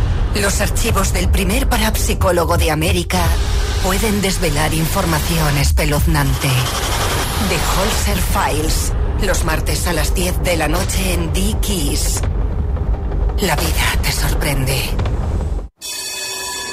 Los 0.35 0.61
archivos 0.61 1.13
del 1.13 1.29
primer 1.29 1.67
parapsicólogo 1.67 2.57
de 2.57 2.71
América 2.71 3.19
pueden 3.83 4.21
desvelar 4.21 4.73
información 4.73 5.57
espeluznante. 5.57 6.47
The 7.49 7.57
Holzer 7.75 8.17
Files, 8.17 8.93
los 9.25 9.43
martes 9.43 9.87
a 9.87 9.93
las 9.93 10.15
10 10.15 10.41
de 10.43 10.55
la 10.55 10.67
noche 10.67 11.13
en 11.13 11.33
Dickies. 11.33 12.21
La 13.41 13.55
vida 13.55 13.97
te 14.01 14.11
sorprende. 14.11 14.81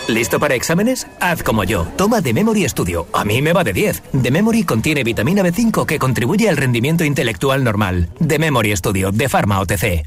¿Listo 0.06 0.38
para 0.38 0.54
exámenes? 0.54 1.06
Haz 1.20 1.42
como 1.42 1.64
yo. 1.64 1.86
Toma 1.96 2.22
The 2.22 2.32
Memory 2.32 2.66
Studio. 2.68 3.08
A 3.12 3.24
mí 3.24 3.42
me 3.42 3.52
va 3.52 3.64
de 3.64 3.72
10. 3.72 4.02
The 4.22 4.30
Memory 4.30 4.64
contiene 4.64 5.04
vitamina 5.04 5.42
B5 5.42 5.84
que 5.84 5.98
contribuye 5.98 6.48
al 6.48 6.56
rendimiento 6.56 7.04
intelectual 7.04 7.64
normal. 7.64 8.08
The 8.26 8.38
Memory 8.38 8.76
Studio 8.76 9.10
de 9.10 9.28
Pharma 9.28 9.60
OTC. 9.60 10.06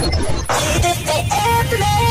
I 0.00 2.07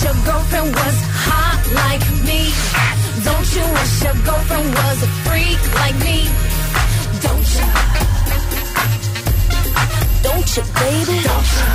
wish 0.00 0.08
your 0.08 0.24
girlfriend 0.24 0.74
was 0.74 0.96
hot 1.26 1.60
like 1.74 2.04
me? 2.24 2.40
Don't 3.24 3.48
you 3.56 3.64
wish 3.76 4.02
your 4.02 4.16
girlfriend 4.24 4.74
was 4.74 5.02
a 5.02 5.10
freak 5.24 5.60
like 5.80 5.96
me? 6.06 6.18
Don't 7.24 7.48
you? 7.56 7.66
Don't 10.22 10.48
you, 10.56 10.64
baby? 10.80 11.16
Don't 11.28 11.50
you? 11.56 11.68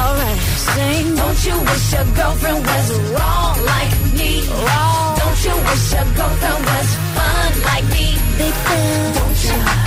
Alright, 0.00 0.40
sing. 0.66 1.14
Don't 1.16 1.40
you 1.46 1.56
wish 1.68 1.92
your 1.92 2.06
girlfriend 2.16 2.66
was 2.66 2.88
wrong 3.12 3.56
like 3.72 3.94
me? 4.16 4.32
Wrong. 4.48 5.18
Don't 5.20 5.40
you 5.44 5.54
wish 5.68 5.92
your 5.92 6.08
girlfriend 6.16 6.60
was 6.70 6.88
fun 7.16 7.50
like 7.68 7.86
me? 7.94 8.06
Big 8.38 8.54
fan. 8.66 9.14
Don't 9.14 9.44
you? 9.44 9.81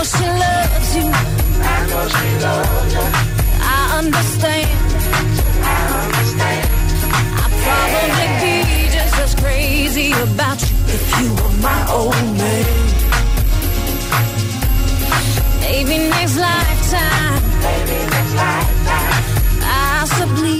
Know 0.00 0.06
she 0.06 0.26
loves 0.26 0.96
you. 0.96 1.06
I 1.12 1.86
know 1.90 2.08
she 2.16 2.28
loves 2.44 2.92
you. 2.94 3.06
I 3.60 3.98
understand. 4.00 4.70
I 5.62 5.80
understand. 6.04 6.68
I'd 7.40 7.54
probably 7.64 8.28
be 8.42 8.56
just 8.96 9.16
as 9.24 9.34
crazy 9.34 10.12
about 10.12 10.58
you 10.62 10.76
if 10.96 11.04
you 11.20 11.28
were 11.38 11.56
my 11.68 11.80
old 11.92 12.24
man. 12.40 12.66
Maybe 15.60 15.98
next 16.08 16.36
lifetime. 16.38 17.42
Maybe 17.66 17.96
next 18.14 18.34
lifetime. 18.40 19.14
Possibly. 19.68 20.58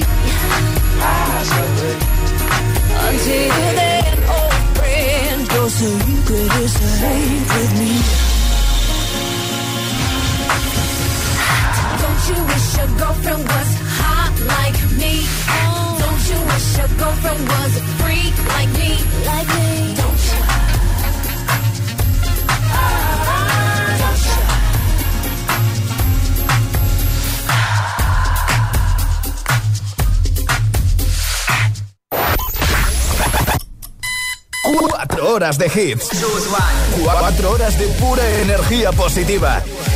Possibly. 1.00 1.94
Until 3.07 3.68
then, 3.81 4.18
old 4.37 4.61
friend, 4.76 5.40
your 5.55 5.68
secret 5.70 6.53
is 6.64 6.72
safe 7.00 7.48
with 7.55 7.72
me. 7.81 7.99
Don't 12.03 12.23
you 12.29 12.38
wish 12.51 12.66
your 12.77 12.90
girlfriend 12.99 13.42
was 13.53 13.70
hot 14.01 14.35
like 14.55 14.79
me? 15.01 15.14
Don't 16.03 16.23
you 16.31 16.38
wish 16.51 16.66
your 16.79 16.90
girlfriend 16.99 17.42
was 17.49 17.73
a 17.77 17.83
freak 18.01 18.35
like 18.55 18.70
me? 18.79 18.90
Like 19.27 19.49
me? 19.57 19.94
Don't 20.01 20.23
you? 20.29 20.38
Cuatro 34.88 35.29
horas 35.35 35.59
de 35.59 35.66
hits. 35.66 36.09
Cuatro 37.03 37.51
horas 37.53 37.79
de 37.79 37.87
pura 37.88 38.23
energía 38.40 38.92
positiva. 38.92 39.62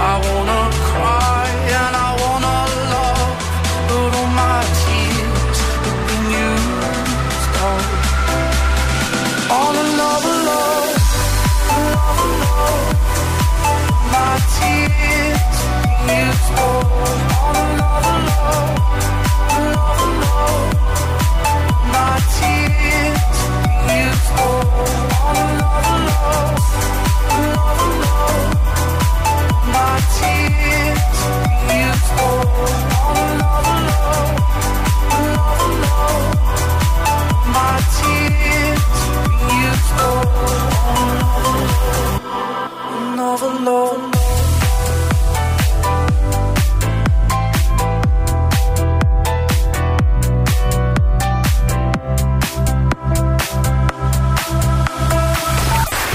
I 0.00 0.14
wanna 0.24 0.70
cry 0.88 1.48
and 1.78 1.96
I 1.96 2.11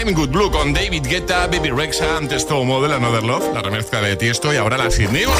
I'm 0.00 0.14
Good 0.14 0.30
Blue 0.30 0.50
con 0.50 0.72
David 0.72 1.06
Guetta, 1.06 1.46
Baby 1.46 1.68
Rexa, 1.68 2.16
antes 2.16 2.46
todo 2.46 2.64
Model 2.64 2.94
Another 2.94 3.22
Love, 3.22 3.52
la 3.52 3.60
remezcla 3.60 4.00
de 4.00 4.16
Tiesto 4.16 4.50
y 4.50 4.56
ahora 4.56 4.78
la 4.78 4.90
Hit 4.90 5.10
News. 5.10 5.30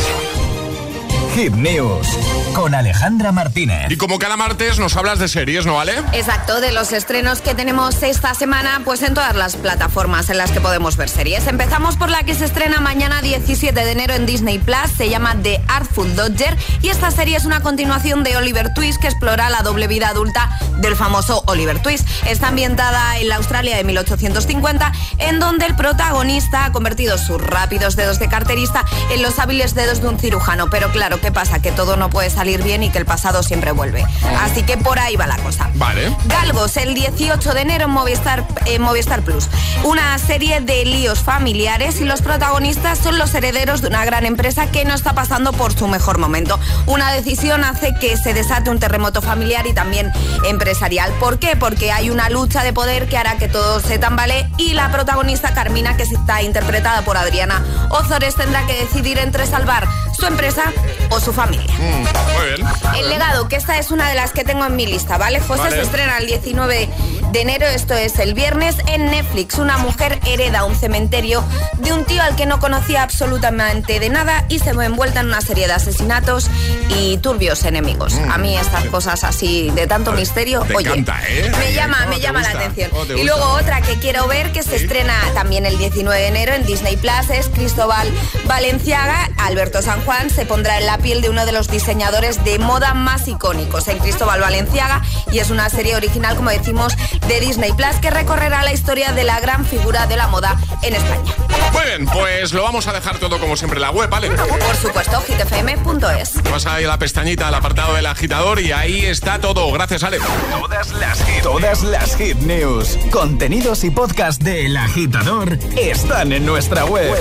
Hit 1.35 1.53
News 1.55 2.50
con 2.55 2.75
Alejandra 2.75 3.33
Martínez. 3.33 3.91
Y 3.91 3.97
como 3.97 4.19
cada 4.19 4.37
martes 4.37 4.79
nos 4.79 4.97
hablas 4.97 5.19
de 5.19 5.29
series, 5.29 5.67
¿no 5.67 5.77
vale? 5.77 5.95
Exacto, 6.13 6.61
de 6.61 6.73
los 6.73 6.93
estrenos 6.93 7.41
que 7.41 7.55
tenemos 7.55 8.03
esta 8.03 8.35
semana, 8.35 8.83
pues 8.85 9.03
en 9.03 9.15
todas 9.15 9.35
las 9.35 9.57
plataformas 9.57 10.31
en 10.31 10.39
las 10.39 10.51
que 10.51 10.61
podemos 10.61 10.97
ver 10.97 11.09
series. 11.09 11.47
Empezamos 11.47 11.97
por 11.97 12.11
la 12.11 12.23
que 12.23 12.35
se 12.35 12.45
estrena 12.45 12.81
mañana 12.81 13.23
17 13.23 13.73
de 13.73 13.91
enero 13.91 14.15
en 14.15 14.27
Disney 14.27 14.59
Plus, 14.59 14.91
se 14.97 15.09
llama 15.09 15.37
The 15.43 15.61
Artful 15.69 16.15
Dodger 16.17 16.57
y 16.83 16.89
esta 16.89 17.11
serie 17.11 17.37
es 17.37 17.45
una 17.45 17.61
continuación 17.61 18.25
de 18.25 18.37
Oliver 18.37 18.73
Twist 18.75 19.01
que 19.01 19.09
explora 19.09 19.51
la 19.51 19.63
doble 19.63 19.87
vida 19.87 20.09
adulta 20.09 20.59
del 20.79 20.97
famoso 20.97 21.43
Oliver 21.47 21.81
Twist. 21.81 22.09
Está 22.27 22.49
ambientada 22.49 23.19
en 23.19 23.29
la 23.29 23.37
Australia 23.37 23.77
de 23.77 23.85
1850, 23.85 24.93
en 25.19 25.39
donde 25.39 25.67
el 25.67 25.77
protagonista 25.77 26.67
ha 26.67 26.73
convertido 26.73 27.19
sus 27.19 27.41
rápidos 27.41 27.97
dedos 27.97 28.19
de 28.19 28.29
carterista 28.29 28.85
en 29.13 29.23
los 29.23 29.39
hábiles 29.39 29.75
dedos 29.75 30.01
de 30.01 30.09
un 30.09 30.19
cirujano. 30.19 30.71
Pero 30.71 30.91
claro, 30.91 31.21
¿qué 31.21 31.31
pasa? 31.33 31.61
Que 31.61 31.73
todo 31.73 31.97
no 31.97 32.11
puede 32.11 32.31
salir 32.41 32.63
bien 32.63 32.83
y 32.83 32.89
que 32.89 32.97
el 32.97 33.05
pasado 33.05 33.43
siempre 33.43 33.71
vuelve. 33.71 34.03
Así 34.41 34.63
que 34.63 34.79
por 34.79 34.99
ahí 34.99 35.15
va 35.15 35.27
la 35.27 35.37
cosa. 35.37 35.69
Vale. 35.75 36.17
Galgos, 36.25 36.79
el 36.79 36.95
18 36.95 37.53
de 37.53 37.61
enero 37.61 37.85
en 37.85 37.91
Movistar, 37.91 38.47
en 38.65 38.81
Movistar 38.81 39.21
Plus. 39.21 39.47
Una 39.85 40.17
serie 40.17 40.63
de 40.63 40.87
líos 40.87 41.19
familiares 41.19 42.01
y 42.01 42.07
los 42.07 42.23
protagonistas 42.23 42.99
son 42.99 43.19
los 43.19 43.35
herederos 43.35 43.83
de 43.83 43.89
una 43.89 44.07
gran 44.07 44.25
empresa 44.25 44.71
que 44.71 44.87
no 44.87 44.95
está 44.95 45.13
pasando 45.13 45.53
por 45.53 45.75
su 45.75 45.87
mejor 45.87 46.17
momento. 46.17 46.59
Una 46.87 47.13
decisión 47.13 47.63
hace 47.63 47.93
que 48.01 48.17
se 48.17 48.33
desate 48.33 48.71
un 48.71 48.79
terremoto 48.79 49.21
familiar 49.21 49.67
y 49.67 49.75
también 49.75 50.11
empresarial. 50.49 51.13
¿Por 51.21 51.39
qué? 51.39 51.57
Porque 51.57 51.93
hay 51.93 52.09
una 52.09 52.31
lucha 52.31 52.63
de 52.63 52.73
poder 52.73 53.07
que 53.07 53.19
hará 53.19 53.37
que 53.37 53.49
todo 53.49 53.81
se 53.81 53.99
tambalee 53.99 54.49
y 54.57 54.73
la 54.73 54.91
protagonista 54.91 55.53
Carmina, 55.53 55.99
que 55.99 56.05
está 56.05 56.41
interpretada 56.41 57.03
por 57.03 57.19
Adriana 57.19 57.63
Ozores, 57.91 58.35
tendrá 58.35 58.65
que 58.67 58.81
decidir 58.81 59.19
entre 59.19 59.45
salvar 59.45 59.87
su 60.21 60.27
empresa 60.27 60.73
o 61.09 61.19
su 61.19 61.33
familia. 61.33 61.75
muy 61.79 62.47
bien. 62.55 62.69
El 62.97 63.09
legado, 63.09 63.49
que 63.49 63.57
esta 63.57 63.79
es 63.79 63.91
una 63.91 64.09
de 64.09 64.15
las 64.15 64.33
que 64.33 64.45
tengo 64.45 64.67
en 64.67 64.77
mi 64.77 64.87
lista, 64.87 65.17
¿vale? 65.17 65.41
José 65.41 65.63
Vale. 65.63 65.77
se 65.77 65.83
estrena 65.83 66.19
el 66.19 66.27
19 66.27 66.89
de 67.33 67.43
enero, 67.43 67.67
esto 67.67 67.95
es 67.95 68.19
el 68.19 68.35
viernes, 68.35 68.77
en 68.87 69.07
Netflix. 69.07 69.59
Una 69.59 69.79
mujer 69.79 70.19
hereda 70.27 70.65
un 70.65 70.75
cementerio 70.75 71.45
de 71.79 71.93
un 71.93 72.05
tío 72.05 72.23
al 72.23 72.35
que 72.35 72.47
no 72.47 72.59
conocía 72.59 73.03
absolutamente 73.03 74.01
de 74.01 74.09
nada 74.09 74.45
y 74.49 74.59
se 74.59 74.73
ve 74.73 74.87
envuelta 74.87 75.21
en 75.21 75.27
una 75.27 75.41
serie 75.41 75.67
de 75.67 75.73
asesinatos 75.73 76.51
y 76.89 77.19
turbios 77.19 77.65
enemigos. 77.65 78.15
A 78.31 78.39
mí 78.39 78.57
estas 78.57 78.85
cosas 78.87 79.23
así 79.25 79.71
de 79.71 79.87
tanto 79.87 80.13
misterio. 80.13 80.63
Te 80.63 80.75
oye, 80.75 80.89
encanta, 80.89 81.21
¿eh? 81.29 81.51
me 81.59 81.73
llama, 81.73 81.99
¿Cómo 82.01 82.11
me 82.11 82.21
llama 82.21 82.43
la 82.43 82.51
atención. 82.51 82.91
¿Cómo 82.91 83.07
te 83.07 83.19
Y 83.19 83.25
luego 83.25 83.45
otra 83.51 83.81
que 83.81 83.95
quiero 83.97 84.27
ver 84.27 84.51
que 84.53 84.63
se 84.63 84.77
estrena 84.77 85.15
también 85.35 85.67
el 85.67 85.79
19 85.79 86.21
de 86.21 86.29
enero 86.29 86.55
en 86.55 86.67
Disney 86.67 86.97
Plus 86.97 87.31
es 87.31 87.49
Cristóbal 87.49 88.09
Valenciaga. 88.47 89.31
Alberto 89.39 89.83
San 89.83 90.01
Juan 90.05 90.31
se 90.31 90.47
pondrá 90.47 90.79
en 90.79 90.87
la 90.87 90.99
piel 90.99 91.23
de 91.23 91.31
uno 91.31 91.47
de 91.47 91.53
los 91.53 91.69
diseñadores 91.69 92.43
de 92.45 92.59
moda 92.59 92.95
más 92.95 93.29
icónicos 93.29 93.87
en 93.89 93.99
Cristóbal 93.99 94.41
Valenciaga 94.41 95.03
y 95.31 95.39
es 95.39 95.51
una 95.51 95.71
serie 95.71 95.95
original, 95.95 96.35
como 96.37 96.51
decimos, 96.51 96.95
de 97.27 97.41
Disney 97.41 97.73
Plus 97.73 97.97
que 98.01 98.11
recorrerá 98.11 98.63
la 98.63 98.73
historia 98.73 99.13
de 99.13 99.25
la 99.25 99.41
gran 99.41 99.65
figura 99.65 100.07
de 100.07 100.17
la 100.17 100.27
moda 100.29 100.57
en 100.83 100.95
España. 100.95 101.35
Muy 101.73 101.85
bien, 101.85 102.07
pues 102.07 102.53
lo 102.53 102.63
vamos 102.63 102.87
a 102.87 102.93
dejar 102.93 103.19
todo 103.19 103.39
como 103.39 103.57
siempre 103.57 103.79
en 103.79 103.83
la 103.83 103.91
web, 103.91 104.11
¿vale? 104.11 104.31
Por 104.31 104.77
supuesto, 104.77 105.21
hitfm.es. 105.23 106.43
Vas 106.51 106.67
a 106.67 106.81
ir 106.81 106.87
a 106.87 106.91
la 106.91 106.99
pestañita 106.99 107.49
al 107.49 107.55
apartado 107.55 107.95
del 107.95 108.07
agitador 108.07 108.61
y 108.61 108.73
ahí 108.73 109.07
está 109.07 109.39
todo. 109.39 109.71
Gracias, 109.73 110.03
Ale. 110.03 110.19
Todas 110.51 110.93
las 110.93 111.23
hit, 111.25 111.43
todas 111.43 111.83
las 111.83 112.17
hit 112.17 112.37
news, 112.39 112.99
contenidos 113.11 113.85
y 113.85 113.91
podcast 113.91 114.43
del 114.43 114.77
agitador 114.77 115.59
están 115.77 116.33
en 116.33 116.45
nuestra 116.45 116.85
web. 116.85 117.17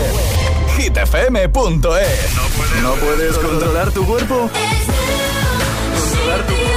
hitfm.es. 0.78 2.36
No 2.82 2.94
puedes 2.96 3.38
controlar 3.38 3.92
tu 3.92 4.06
cuerpo. 4.06 4.50
Controlar 6.00 6.48
tu 6.48 6.54
No 6.54 6.69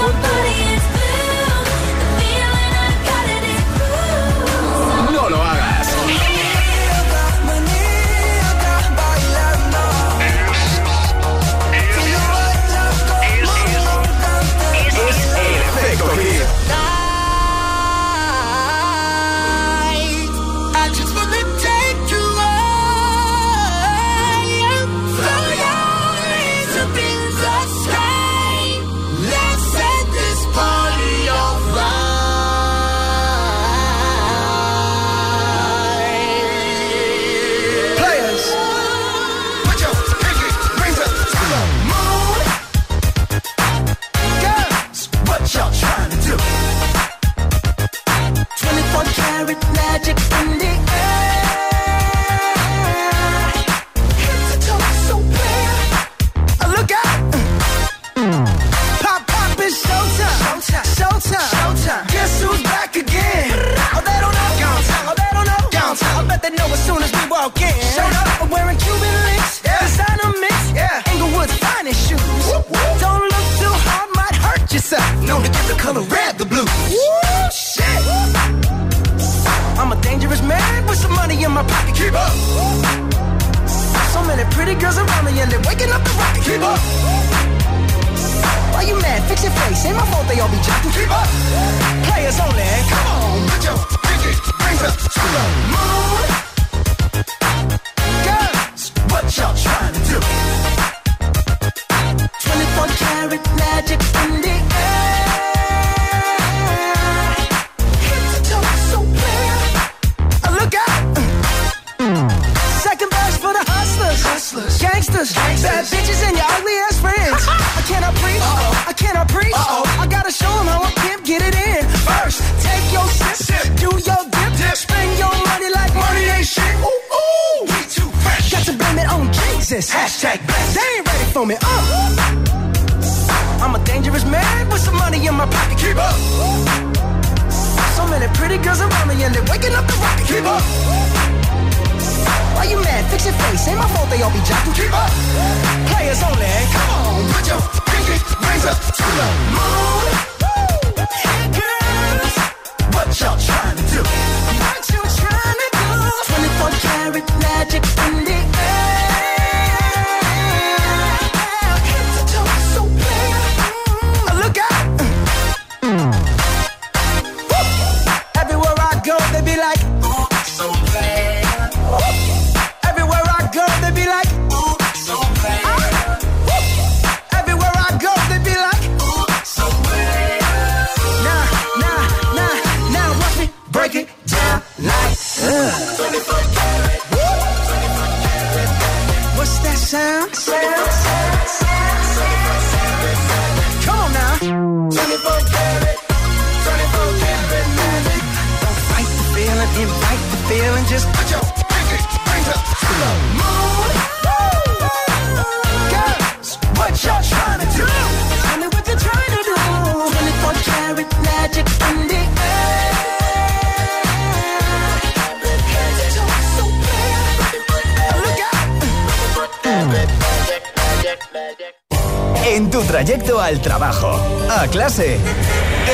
al 223.42 223.60
trabajo, 223.60 224.20
a 224.50 224.66
clase, 224.68 225.18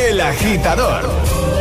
El 0.06 0.20
Agitador, 0.20 1.08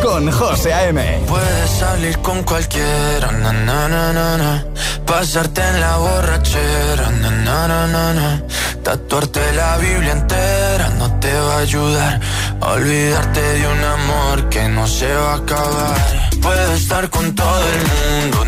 con 0.03 0.29
José 0.31 0.73
A.M. 0.73 1.21
Puedes 1.27 1.69
salir 1.69 2.17
con 2.19 2.43
cualquiera, 2.43 3.31
na, 3.31 3.53
na, 3.53 3.88
na, 4.13 4.65
pasarte 5.05 5.61
en 5.61 5.79
la 5.79 5.97
borrachera, 5.97 7.09
na, 7.11 8.41
tatuarte 8.83 9.41
la 9.53 9.77
Biblia 9.77 10.11
entera 10.11 10.89
no 10.97 11.19
te 11.19 11.33
va 11.33 11.55
a 11.55 11.59
ayudar. 11.59 12.19
A 12.61 12.71
olvidarte 12.71 13.41
de 13.41 13.67
un 13.67 13.83
amor 13.83 14.49
que 14.49 14.67
no 14.69 14.88
se 14.88 15.13
va 15.13 15.33
a 15.33 15.38
acabar. 15.38 16.29
Puedes 16.41 16.81
estar 16.81 17.09
con 17.09 17.33
todo 17.35 17.63
el 17.73 17.79
mundo, 17.93 18.45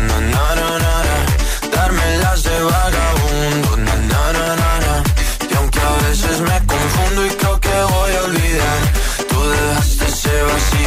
darme 1.74 2.18
las 2.18 2.42
de 2.42 2.62
vagabundo, 2.62 3.09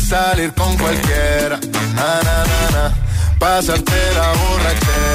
salir 0.00 0.52
con 0.54 0.76
cualquiera, 0.76 1.58
na, 1.94 2.22
na, 2.22 2.44
na, 2.50 2.70
na. 2.72 2.94
pasarte 3.38 4.00
la 4.14 4.28
borrachera, 4.32 5.09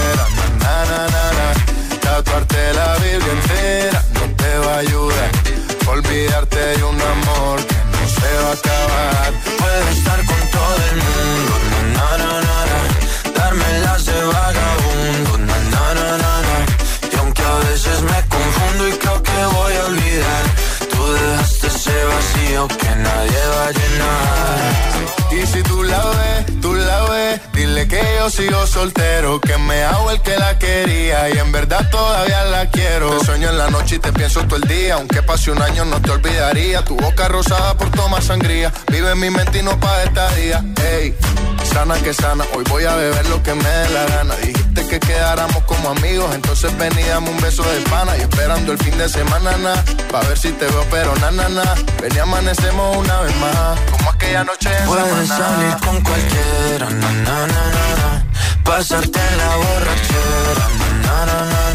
todo 34.56 34.64
el 34.64 34.68
día, 34.68 34.96
aunque 34.96 35.22
pase 35.22 35.52
un 35.52 35.62
año 35.62 35.86
no 35.86 36.02
te 36.02 36.12
olvidaría. 36.12 36.84
Tu 36.84 36.96
boca 36.96 37.28
rosada 37.28 37.76
por 37.78 37.90
tomar 37.92 38.22
sangría, 38.22 38.72
vive 38.92 39.12
en 39.12 39.20
mi 39.20 39.30
mente 39.30 39.60
y 39.60 39.64
no 39.64 39.78
pa' 39.80 40.04
esta 40.04 40.30
día. 40.36 40.64
Ey, 40.92 41.16
sana 41.74 41.96
que 41.96 42.14
sana, 42.14 42.46
hoy 42.54 42.64
voy 42.70 42.86
a 42.86 42.96
beber 42.96 43.28
lo 43.30 43.42
que 43.44 43.54
me 43.54 43.70
dé 43.70 43.90
la 43.90 44.06
gana. 44.06 44.36
Dijiste 44.36 44.88
que 44.88 45.00
quedáramos 45.00 45.64
como 45.64 45.90
amigos, 45.90 46.34
entonces 46.34 46.78
ven 46.78 46.94
y 47.00 47.04
dame 47.04 47.30
un 47.30 47.42
beso 47.42 47.64
de 47.64 47.82
pana 47.90 48.18
y 48.18 48.22
esperando 48.22 48.72
el 48.72 48.78
fin 48.78 48.98
de 48.98 49.10
semana, 49.10 49.58
na, 49.58 49.74
pa' 50.12 50.22
ver 50.22 50.38
si 50.38 50.52
te 50.52 50.66
veo, 50.68 50.86
pero 50.90 51.16
na, 51.18 51.32
na, 51.32 51.50
na. 51.50 51.64
Ven 52.02 52.16
y 52.16 52.20
amanecemos 52.20 52.98
una 52.98 53.22
vez 53.22 53.36
más, 53.38 53.80
como 53.92 54.10
aquella 54.10 54.44
noche 54.44 54.70
en 54.78 54.86
Puedes 54.86 55.28
salir 55.28 55.76
con 55.84 56.02
cualquiera, 56.02 56.90
na, 56.92 57.12
na, 57.12 57.48
na, 57.48 57.64
na, 57.76 57.86
na. 58.00 58.26
pasarte 58.64 59.20
la 59.38 59.56
borrachera, 59.56 60.68
na, 61.04 61.26
na, 61.26 61.40
na, 61.46 61.74
na. 61.74 61.75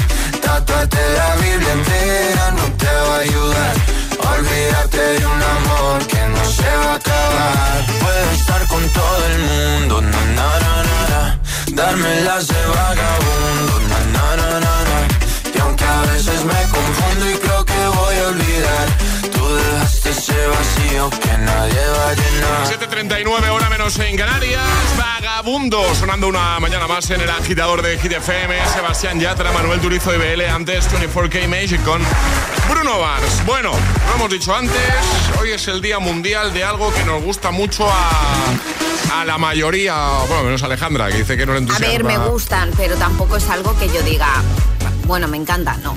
Tatuarte 0.91 1.13
la 1.17 1.35
Biblia 1.35 1.71
entera 1.71 2.51
no 2.51 2.63
te 2.77 2.85
va 2.85 3.15
a 3.15 3.19
ayudar. 3.19 3.75
Olvídate 4.33 4.97
de 5.19 5.25
un 5.25 5.41
amor 5.41 6.07
que 6.07 6.21
no 6.27 6.45
se 6.45 6.69
va 6.81 6.91
a 6.91 6.95
acabar. 6.95 7.85
Puedes 8.01 8.39
estar 8.39 8.67
con 8.67 8.83
todo 8.89 9.25
el 9.27 9.39
mundo, 9.39 10.01
na, 10.01 10.25
na, 10.37 10.49
na, 10.65 10.75
na, 10.89 10.99
na. 11.11 11.39
darme 11.73 12.21
las 12.21 12.47
de 12.47 12.65
vagabundo, 12.75 13.73
na, 13.89 13.99
na, 14.15 14.35
na, 14.39 14.59
na, 14.59 14.75
na. 14.89 14.97
y 15.55 15.59
aunque 15.59 15.85
a 15.85 16.01
veces 16.13 16.43
me 16.43 16.61
confundo 16.75 17.29
y 17.29 17.35
creo 17.35 17.65
que 17.65 17.81
voy 17.97 18.15
a 18.17 18.27
olvidar, 18.27 18.87
ese 20.11 20.33
vacío 20.47 21.09
que 21.09 21.37
nadie 21.37 21.79
va 21.97 22.09
a 22.09 22.13
llenar. 22.13 22.67
7.39 22.67 23.49
hora 23.49 23.69
menos 23.69 23.97
en 23.99 24.17
Canarias. 24.17 24.61
Vagabundo 24.97 25.83
sonando 25.95 26.27
una 26.27 26.59
mañana 26.59 26.87
más 26.87 27.09
en 27.11 27.21
el 27.21 27.29
agitador 27.29 27.81
de 27.81 27.97
Hit 27.97 28.11
FM. 28.11 28.55
Sebastián 28.67 29.19
Yatra, 29.19 29.51
Manuel 29.51 29.79
Turizo 29.79 30.11
de 30.11 30.17
BL. 30.35 30.41
Antes 30.49 30.89
24K 30.91 31.47
Magic 31.47 31.81
con 31.83 32.01
Bruno 32.69 32.99
Mars. 32.99 33.41
Bueno, 33.45 33.71
lo 33.71 34.15
hemos 34.15 34.29
dicho 34.29 34.53
antes. 34.53 34.75
Hoy 35.39 35.51
es 35.51 35.67
el 35.67 35.81
Día 35.81 35.99
Mundial 35.99 36.53
de 36.53 36.63
algo 36.63 36.93
que 36.93 37.03
nos 37.05 37.23
gusta 37.23 37.51
mucho 37.51 37.87
a, 37.89 39.21
a 39.21 39.25
la 39.25 39.37
mayoría. 39.37 39.95
Bueno, 40.27 40.43
menos 40.43 40.61
Alejandra, 40.63 41.07
que 41.09 41.19
dice 41.19 41.37
que 41.37 41.45
no 41.45 41.53
le 41.53 41.59
A 41.59 41.61
entusiasma. 41.61 41.87
ver, 41.93 42.03
me 42.03 42.17
gustan, 42.17 42.71
pero 42.75 42.95
tampoco 42.97 43.37
es 43.37 43.49
algo 43.49 43.77
que 43.79 43.87
yo 43.87 44.01
diga, 44.03 44.27
bueno, 45.05 45.27
me 45.29 45.37
encanta, 45.37 45.77
no. 45.77 45.95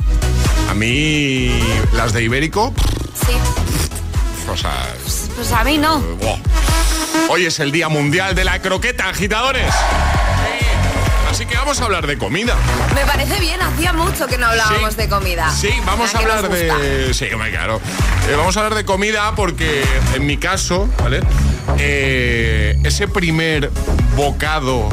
A 0.71 0.75
mí, 0.75 1.59
las 1.93 2.13
de 2.13 2.23
Ibérico. 2.23 2.73
Sí, 3.27 3.33
Sea. 4.55 4.95
pues 5.35 5.51
a 5.53 5.65
mí 5.65 5.79
no. 5.79 5.99
buah. 5.99 6.37
Hoy 7.29 7.47
es 7.47 7.59
el 7.61 7.73
Día 7.73 7.89
Mundial 7.89 8.35
de 8.35 8.45
la 8.45 8.61
Croqueta, 8.63 9.09
agitadores. 9.09 9.73
Así 11.31 11.47
que 11.47 11.57
vamos 11.57 11.81
a 11.81 11.85
hablar 11.87 12.07
de 12.07 12.17
comida. 12.19 12.55
Me 12.95 13.05
parece 13.05 13.41
bien, 13.41 13.61
hacía 13.61 13.93
mucho 13.93 14.27
que 14.29 14.39
no 14.39 14.47
hablábamos 14.47 14.91
Sí. 14.95 14.97
de 14.97 15.09
comida. 15.09 15.51
Sí, 15.51 15.71
vamos 15.85 16.15
a 16.15 16.19
hablar 16.19 16.49
de. 16.49 17.13
Sí, 17.13 17.27
claro. 17.51 17.81
Eh, 18.29 18.35
vamos 18.37 18.57
a 18.57 18.61
hablar 18.61 18.77
de 18.77 18.85
comida 18.85 19.35
porque, 19.35 19.85
en 20.15 20.27
mi 20.27 20.37
caso, 20.37 20.89
¿vale? 21.03 21.21
Eh, 21.79 22.79
ese 22.85 23.09
primer 23.09 23.71
bocado 24.15 24.89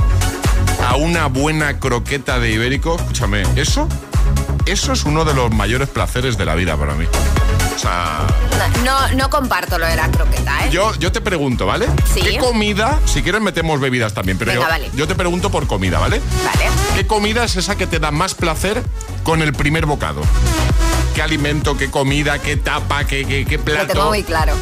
a 0.88 0.95
una 0.95 1.28
buena 1.28 1.80
croqueta 1.80 2.39
de 2.39 2.49
ibérico, 2.52 2.95
escúchame, 2.95 3.43
eso, 3.56 3.88
eso 4.66 4.93
es 4.93 5.04
uno 5.04 5.24
de 5.26 5.36
los 5.36 5.52
mayores 5.52 5.89
placeres 5.89 6.38
de 6.39 6.45
la 6.45 6.56
vida 6.56 6.76
para 6.78 6.95
mí. 6.95 7.06
No, 8.84 9.07
no 9.15 9.29
comparto 9.29 9.77
lo 9.77 9.86
de 9.86 9.95
la 9.95 10.09
croqueta, 10.09 10.65
¿eh? 10.65 10.69
yo, 10.71 10.93
yo 10.95 11.11
te 11.11 11.21
pregunto, 11.21 11.65
¿vale? 11.65 11.88
Sí. 12.13 12.21
¿Qué 12.21 12.38
comida, 12.38 12.99
si 13.05 13.21
quieres 13.21 13.41
metemos 13.41 13.79
bebidas 13.79 14.13
también, 14.13 14.38
pero 14.38 14.51
Venga, 14.51 14.63
yo, 14.63 14.69
vale. 14.69 14.91
yo 14.93 15.07
te 15.07 15.15
pregunto 15.15 15.49
por 15.49 15.67
comida, 15.67 15.99
¿vale? 15.99 16.21
Vale. 16.45 16.69
¿Qué 16.95 17.07
comida 17.07 17.43
es 17.43 17.55
esa 17.55 17.75
que 17.75 17.88
te 17.88 17.99
da 17.99 18.11
más 18.11 18.34
placer 18.36 18.84
con 19.23 19.41
el 19.41 19.53
primer 19.53 19.86
bocado? 19.86 20.21
¿Qué 21.15 21.21
alimento, 21.21 21.77
qué 21.77 21.89
comida, 21.91 22.39
qué 22.39 22.55
tapa, 22.57 23.03
qué, 23.05 23.25
qué, 23.25 23.45
qué 23.45 23.57
Lo 23.57 23.63
plato? 23.63 23.88
tengo 23.93 24.07
muy 24.09 24.23
claro. 24.23 24.53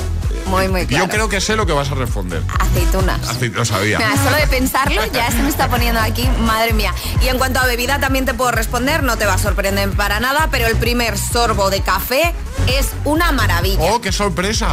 Muy, 0.48 0.68
muy 0.68 0.88
claro. 0.88 1.06
Yo 1.06 1.12
creo 1.12 1.30
que 1.30 1.42
sé 1.42 1.56
lo 1.56 1.68
que 1.68 1.74
vas 1.74 1.92
a 1.92 1.96
responder. 1.96 2.42
Aceitunas. 2.58 3.20
Lo 3.52 3.66
sabía. 3.66 4.00
Mira, 4.00 4.16
solo 4.24 4.36
de 4.36 4.48
pensarlo 4.48 5.02
ya 5.14 5.30
se 5.30 5.38
me 5.44 5.50
está 5.50 5.68
poniendo 5.70 6.02
aquí, 6.02 6.28
madre 6.40 6.74
mía. 6.74 6.92
Y 7.22 7.28
en 7.28 7.38
cuanto 7.38 7.60
a 7.60 7.68
bebida 7.68 8.00
también 8.00 8.26
te 8.26 8.34
puedo 8.34 8.50
responder, 8.50 9.04
no 9.04 9.16
te 9.18 9.28
va 9.28 9.36
a 9.36 9.38
sorprender 9.38 9.92
para 9.92 10.20
nada, 10.20 10.48
pero 10.50 10.66
el 10.66 10.76
primer 10.76 11.20
sorbo 11.20 11.70
de 11.70 11.82
café 11.82 12.34
es 12.78 12.90
una 13.06 13.32
maravilla. 13.32 13.80
¡Oh, 13.82 14.02
qué 14.02 14.12
sorpresa! 14.12 14.68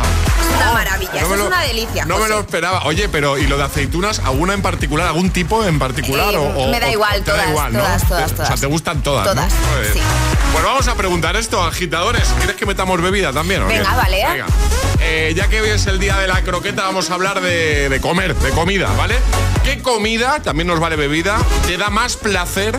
Es 0.51 0.57
una 0.57 0.72
maravilla, 0.72 1.11
No 1.12 1.18
eso 1.18 1.32
es 1.34 1.40
lo- 1.40 1.47
una 1.47 1.61
delicia. 1.62 2.05
No 2.05 2.18
me 2.18 2.28
lo 2.28 2.40
esperaba. 2.40 2.84
Oye, 2.84 3.09
pero 3.09 3.38
¿y 3.38 3.47
lo 3.47 3.57
de 3.59 3.64
aceitunas? 3.64 4.18
¿Alguna 4.20 4.55
en 4.55 4.62
particular? 4.62 5.07
¿Algún 5.09 5.30
tipo 5.30 5.64
en 5.64 5.78
particular? 5.78 6.34
Eh, 6.34 6.36
o, 6.36 6.42
o- 6.42 6.68
me 6.70 6.80
da 6.80 6.86
o 6.88 6.90
igual, 6.90 7.22
te 7.22 7.30
da 7.30 7.36
todas, 7.36 7.49
igual, 7.51 7.72
¿no? 7.72 7.78
todas, 7.80 8.09
todas, 8.09 8.24
O 8.32 8.36
sea, 8.36 8.44
todas. 8.47 8.61
te 8.61 8.66
gustan 8.66 9.03
todas. 9.03 9.26
Todas, 9.28 9.53
sí. 9.92 10.01
Pues 10.53 10.64
vamos 10.64 10.88
a 10.88 10.94
preguntar 10.94 11.36
esto, 11.36 11.62
agitadores. 11.62 12.24
¿Quieres 12.38 12.57
que 12.57 12.66
metamos 12.66 13.01
bebida 13.03 13.32
también? 13.32 13.62
o? 13.62 13.66
Venga, 13.66 13.94
vale, 13.94 14.20
¿eh? 14.22 14.26
Venga. 14.30 14.47
Eh, 15.01 15.32
ya 15.36 15.49
que 15.49 15.61
hoy 15.61 15.68
es 15.70 15.86
el 15.86 15.99
día 15.99 16.16
de 16.16 16.26
la 16.26 16.42
croqueta, 16.42 16.82
vamos 16.84 17.11
a 17.11 17.14
hablar 17.14 17.40
de, 17.40 17.88
de 17.88 18.01
comer, 18.01 18.34
de 18.34 18.51
comida, 18.51 18.90
¿vale? 18.97 19.16
¿Qué 19.62 19.82
comida, 19.82 20.40
también 20.42 20.66
nos 20.68 20.80
vale 20.80 20.97
bebida, 20.97 21.36
te 21.66 21.76
da 21.76 21.90
más 21.90 22.16
placer 22.16 22.76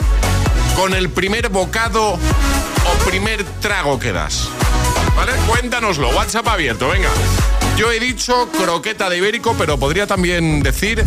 con 0.76 0.94
el 0.94 1.10
primer 1.10 1.50
bocado 1.50 2.14
o 2.14 3.06
primer 3.06 3.44
trago 3.62 4.00
que 4.00 4.12
das? 4.14 4.50
¿Vale? 5.18 5.34
Cuéntanoslo, 5.48 6.10
WhatsApp 6.12 6.48
abierto, 6.48 6.88
venga. 6.90 7.10
Yo 7.76 7.92
he 7.92 8.00
dicho 8.00 8.48
croqueta 8.52 9.10
de 9.10 9.18
ibérico, 9.18 9.56
pero 9.58 9.78
podría 9.78 10.08
también 10.08 10.62
decir 10.64 11.04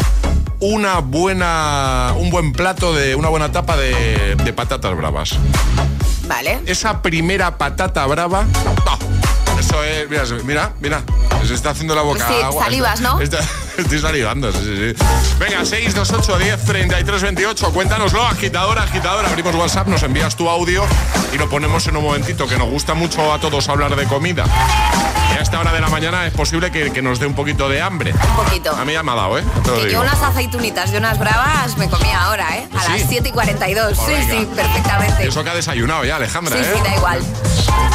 una 0.61 0.99
buena, 0.99 2.13
un 2.17 2.29
buen 2.31 2.53
plato 2.53 2.93
de 2.95 3.15
una 3.15 3.29
buena 3.29 3.51
tapa 3.53 3.77
de, 3.77 4.37
de 4.37 4.53
patatas 4.53 4.95
bravas. 4.97 5.31
Vale. 6.27 6.61
Esa 6.67 7.03
primera 7.03 7.57
patata 7.57 8.05
brava, 8.07 8.45
no, 8.85 9.59
eso 9.59 9.83
es, 9.83 10.09
mira, 10.09 10.25
mira, 10.45 10.73
mira, 10.81 11.03
se 11.47 11.55
está 11.55 11.71
haciendo 11.71 11.95
la 11.95 12.03
boca 12.03 12.27
Sí, 12.29 12.35
agua. 12.43 12.65
salivas, 12.65 13.01
¿no? 13.01 13.21
Está- 13.21 13.41
estoy 13.81 13.99
salivando, 13.99 14.53
sí, 14.53 14.59
sí, 14.59 14.95
sí. 14.97 15.05
Venga, 15.39 15.65
628 15.65 16.39
10 16.39 16.65
33 16.65 17.23
28, 17.23 17.73
cuéntanoslo, 17.73 18.23
agitadora, 18.23 18.83
agitadora, 18.83 19.29
abrimos 19.29 19.55
WhatsApp, 19.55 19.89
nos 19.89 20.03
envías 20.03 20.37
tu 20.37 20.49
audio 20.49 20.85
y 21.33 21.39
lo 21.39 21.49
ponemos 21.49 21.87
en 21.87 21.97
un 21.97 22.05
momentito, 22.05 22.47
que 22.47 22.57
nos 22.57 22.69
gusta 22.69 22.95
mucho 22.95 23.33
a 23.33 23.41
todos 23.41 23.69
hablar 23.69 23.97
de 23.97 24.07
comida. 24.07 24.45
A 25.41 25.43
esta 25.43 25.59
hora 25.59 25.73
de 25.73 25.81
la 25.81 25.89
mañana 25.89 26.27
es 26.27 26.35
posible 26.35 26.71
que, 26.71 26.93
que 26.93 27.01
nos 27.01 27.19
dé 27.19 27.25
un 27.25 27.33
poquito 27.33 27.67
de 27.71 27.81
hambre. 27.81 28.13
Un 28.13 28.45
poquito. 28.45 28.77
A 28.77 28.85
mí 28.85 28.93
ya 28.93 29.03
me 29.03 29.13
ha 29.13 29.15
dado, 29.15 29.39
¿eh? 29.39 29.45
Te 29.65 29.71
lo 29.71 29.77
Que 29.77 29.87
digo. 29.87 29.93
yo 29.93 30.01
unas 30.03 30.23
aceitunitas 30.23 30.93
y 30.93 30.97
unas 30.99 31.19
bravas 31.19 31.79
me 31.79 31.89
comía 31.89 32.21
ahora, 32.25 32.59
¿eh? 32.59 32.69
A 32.77 32.83
¿Sí? 32.83 32.93
las 33.01 33.09
7 33.09 33.29
y 33.31 33.33
42. 33.33 33.99
Pues 33.99 34.07
sí, 34.07 34.13
venga. 34.29 34.35
sí, 34.39 34.49
perfectamente. 34.55 35.27
Eso 35.29 35.43
que 35.43 35.49
ha 35.49 35.55
desayunado 35.55 36.05
ya, 36.05 36.17
Alejandra, 36.17 36.57
Sí, 36.57 36.63
¿eh? 36.63 36.73
sí, 36.77 36.81
da 36.85 36.95
igual. 36.95 37.21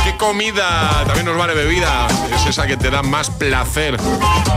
¿Qué 0.03 0.17
comida, 0.17 1.03
también 1.05 1.27
nos 1.27 1.37
vale 1.37 1.53
bebida, 1.53 2.07
es 2.35 2.47
esa 2.47 2.65
que 2.65 2.77
te 2.77 2.89
da 2.89 3.03
más 3.03 3.29
placer 3.29 3.95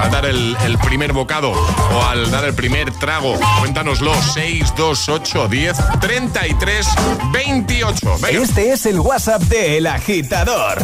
al 0.00 0.10
dar 0.10 0.24
el, 0.24 0.56
el 0.64 0.78
primer 0.78 1.12
bocado 1.12 1.50
o 1.52 2.02
al 2.08 2.30
dar 2.30 2.44
el 2.44 2.54
primer 2.54 2.90
trago? 2.98 3.38
Cuéntanoslo, 3.60 4.14
628 4.14 5.46
10 5.48 5.76
33 6.00 6.86
28. 7.32 8.16
Venga. 8.22 8.42
Este 8.42 8.72
es 8.72 8.86
el 8.86 8.98
WhatsApp 8.98 9.42
de 9.42 9.76
El 9.76 9.86
Agitador. 9.88 10.78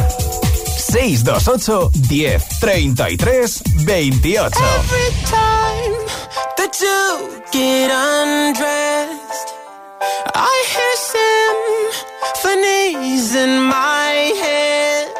628 0.95 2.39
10 2.61 2.95
33 2.95 3.47
28. 3.83 4.39
Every 4.39 5.11
time 5.27 5.95
that 6.55 6.73
you 6.79 7.43
get 7.51 7.91
undressed, 7.91 9.49
I 10.33 10.55
hear 10.71 10.95
symphonies 12.39 13.35
in 13.35 13.61
my 13.63 14.31
head. 14.39 15.11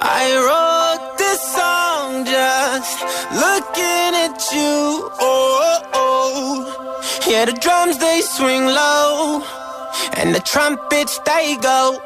I 0.00 0.34
wrote 0.42 1.18
this 1.18 1.40
song 1.54 2.24
just 2.24 3.00
looking 3.32 4.12
at 4.26 4.42
you. 4.52 5.08
Oh, 5.20 5.82
oh. 5.94 7.20
yeah, 7.28 7.44
the 7.44 7.52
drums 7.52 7.96
they 7.98 8.20
swing 8.22 8.66
low, 8.66 9.44
and 10.14 10.34
the 10.34 10.40
trumpets 10.40 11.20
they 11.20 11.56
go. 11.62 12.00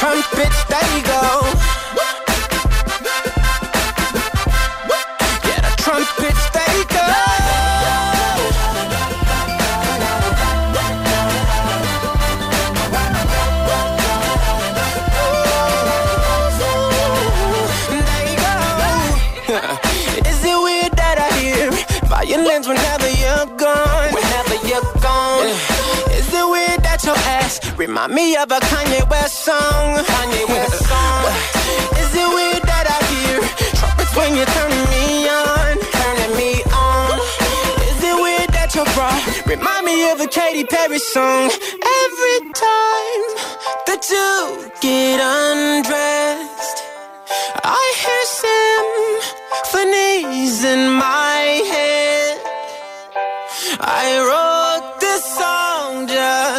Trumpets 0.00 0.64
they 0.64 1.02
go. 1.02 1.69
Remind 27.90 28.14
me 28.14 28.36
of 28.36 28.48
a 28.52 28.60
Kanye 28.70 29.02
West 29.10 29.44
song? 29.44 29.96
Kanye 30.12 30.44
West 30.48 30.78
song. 30.90 31.24
Is 32.02 32.10
it 32.22 32.28
weird 32.36 32.62
that 32.70 32.86
I 32.96 32.98
hear 33.10 33.36
trumpets 33.78 34.14
when 34.14 34.30
you're 34.36 34.52
turning 34.58 34.86
me 34.94 35.06
on? 35.26 35.74
Turning 35.98 36.34
me 36.38 36.52
on. 36.70 37.18
Is 37.90 38.00
it 38.10 38.16
weird 38.26 38.50
that 38.54 38.70
your 38.76 38.86
bra 38.94 39.10
remind 39.44 39.84
me 39.90 40.08
of 40.12 40.20
a 40.20 40.28
Katy 40.28 40.64
Perry 40.72 41.00
song? 41.00 41.50
Every 42.04 42.38
time 42.54 43.24
that 43.88 44.02
you 44.14 44.30
get 44.86 45.18
undressed. 45.18 46.78
I 47.64 47.82
hear 48.02 48.24
symphonies 49.66 50.62
in 50.62 50.82
my 50.94 51.42
head. 51.72 52.38
I 53.80 54.06
song 54.30 54.49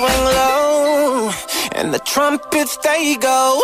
swing 0.00 0.24
low, 0.24 1.30
and 1.72 1.92
the 1.92 1.98
trumpets 2.00 2.78
they 2.78 3.16
go. 3.16 3.60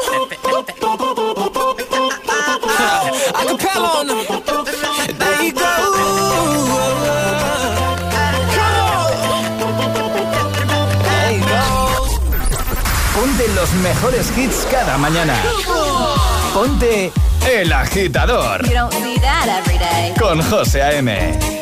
I 3.34 3.44
can 3.46 3.56
pal 3.56 3.84
on 3.96 4.06
them. 4.08 4.18
There 5.20 5.42
you 5.42 5.52
go. 5.52 5.74
Come 8.56 8.76
on. 8.84 8.98
There 11.06 11.32
you 11.38 11.44
go. 11.46 11.64
mejores 13.82 14.30
hits 14.36 14.66
cada 14.70 14.98
mañana. 14.98 15.34
Ponte 16.52 17.12
El 17.50 17.72
Agitador. 17.72 18.66
You 18.66 18.74
don't 18.74 18.92
see 18.92 19.18
that 19.18 19.48
every 19.48 19.78
day. 19.78 20.14
Con 20.18 20.42
José 20.42 20.82
A.M. 20.82 21.55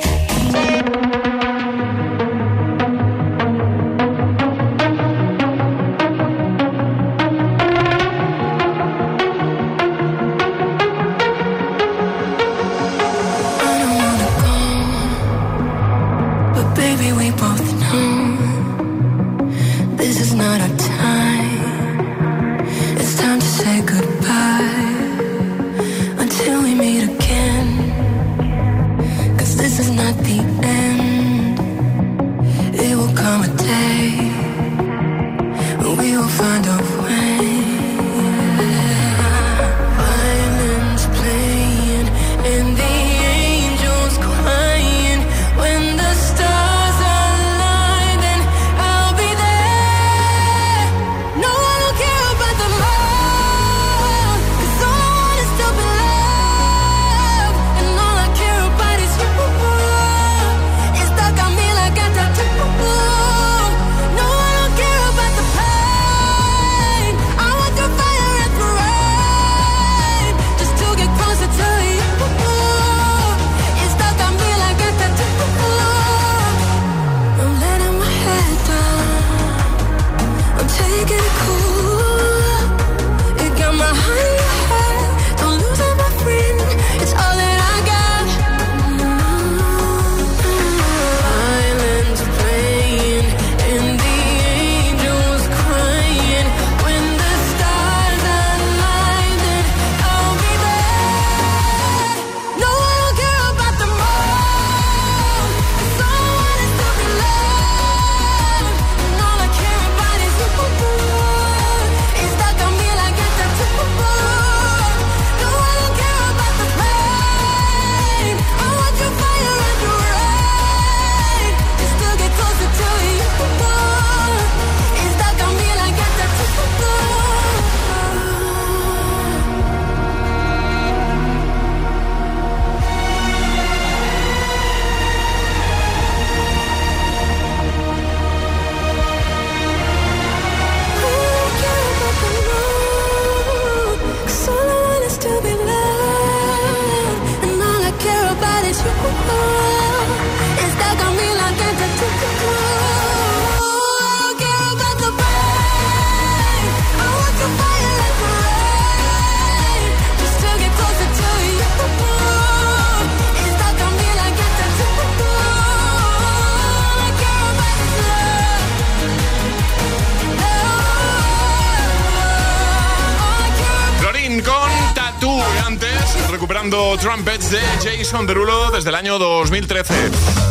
Trumpets 177.24 177.50
de 177.52 177.60
Jason 177.82 178.26
Derulo 178.26 178.70
desde 178.70 178.90
el 178.90 178.96
año 178.96 179.18
2013. 179.18 179.94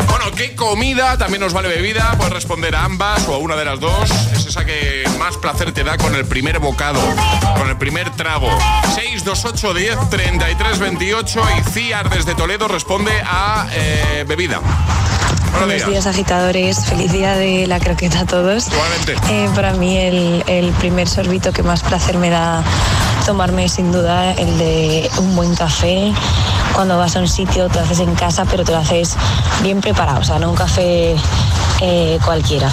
Bueno, 0.09 0.25
¿qué 0.35 0.55
comida? 0.55 1.19
También 1.19 1.41
nos 1.41 1.53
vale 1.53 1.69
bebida. 1.69 2.15
Puedes 2.17 2.33
responder 2.33 2.75
a 2.75 2.85
ambas 2.85 3.27
o 3.27 3.35
a 3.35 3.37
una 3.37 3.55
de 3.55 3.63
las 3.63 3.79
dos. 3.79 4.09
Es 4.31 4.47
esa 4.47 4.65
que 4.65 5.03
más 5.19 5.37
placer 5.37 5.71
te 5.71 5.83
da 5.83 5.97
con 5.97 6.15
el 6.15 6.25
primer 6.25 6.57
bocado, 6.57 6.99
con 7.57 7.69
el 7.69 7.77
primer 7.77 8.09
trago. 8.15 8.49
628 8.95 9.73
10 9.73 10.09
33 10.09 10.79
28 10.79 11.41
y 11.59 11.69
Ciar 11.69 12.09
desde 12.09 12.33
Toledo 12.33 12.67
responde 12.67 13.11
a 13.23 13.67
eh, 13.71 14.25
bebida. 14.27 14.59
Buenos 14.59 15.51
Buenos 15.51 15.75
días. 15.75 15.89
días, 15.89 16.07
agitadores. 16.07 16.85
Feliz 16.85 17.11
día 17.11 17.35
de 17.35 17.67
la 17.67 17.79
croqueta 17.79 18.21
a 18.21 18.25
todos. 18.25 18.69
Igualmente. 18.69 19.15
Eh, 19.29 19.49
para 19.53 19.73
mí, 19.73 19.97
el, 19.97 20.43
el 20.47 20.71
primer 20.71 21.07
sorbito 21.07 21.51
que 21.53 21.61
más 21.61 21.83
placer 21.83 22.17
me 22.17 22.31
da 22.31 22.63
tomarme, 23.27 23.69
sin 23.69 23.91
duda, 23.91 24.31
el 24.33 24.57
de 24.57 25.09
un 25.19 25.35
buen 25.35 25.53
café. 25.55 26.11
Cuando 26.73 26.97
vas 26.97 27.15
a 27.15 27.19
un 27.19 27.27
sitio, 27.27 27.67
te 27.69 27.75
lo 27.75 27.85
haces 27.85 27.99
en 27.99 28.15
casa, 28.15 28.45
pero 28.45 28.63
te 28.63 28.71
lo 28.71 28.79
haces 28.79 29.15
bien 29.61 29.79
preparado. 29.79 30.19
O 30.19 30.23
sea, 30.23 30.39
no 30.39 30.49
un 30.49 30.55
café 30.55 31.15
eh, 31.81 32.19
cualquiera. 32.23 32.69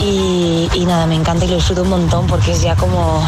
Y, 0.00 0.84
nada, 0.86 1.06
me 1.06 1.16
encanta 1.16 1.44
y 1.44 1.48
lo 1.48 1.56
disfruto 1.56 1.82
un 1.82 1.90
montón 1.90 2.26
porque 2.26 2.52
es 2.52 2.62
ya 2.62 2.76
como 2.76 3.26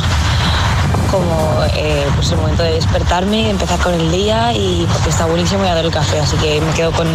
como 1.10 1.64
eh, 1.74 2.06
pues 2.14 2.30
el 2.30 2.38
momento 2.38 2.62
de 2.62 2.74
despertarme, 2.74 3.50
empezar 3.50 3.80
con 3.80 3.92
el 3.92 4.12
día 4.12 4.52
y 4.52 4.86
porque 4.92 5.10
está 5.10 5.26
buenísimo 5.26 5.64
y 5.64 5.68
adoro 5.68 5.88
el 5.88 5.92
café, 5.92 6.20
así 6.20 6.36
que 6.36 6.60
me 6.60 6.72
quedo 6.72 6.92
con, 6.92 7.08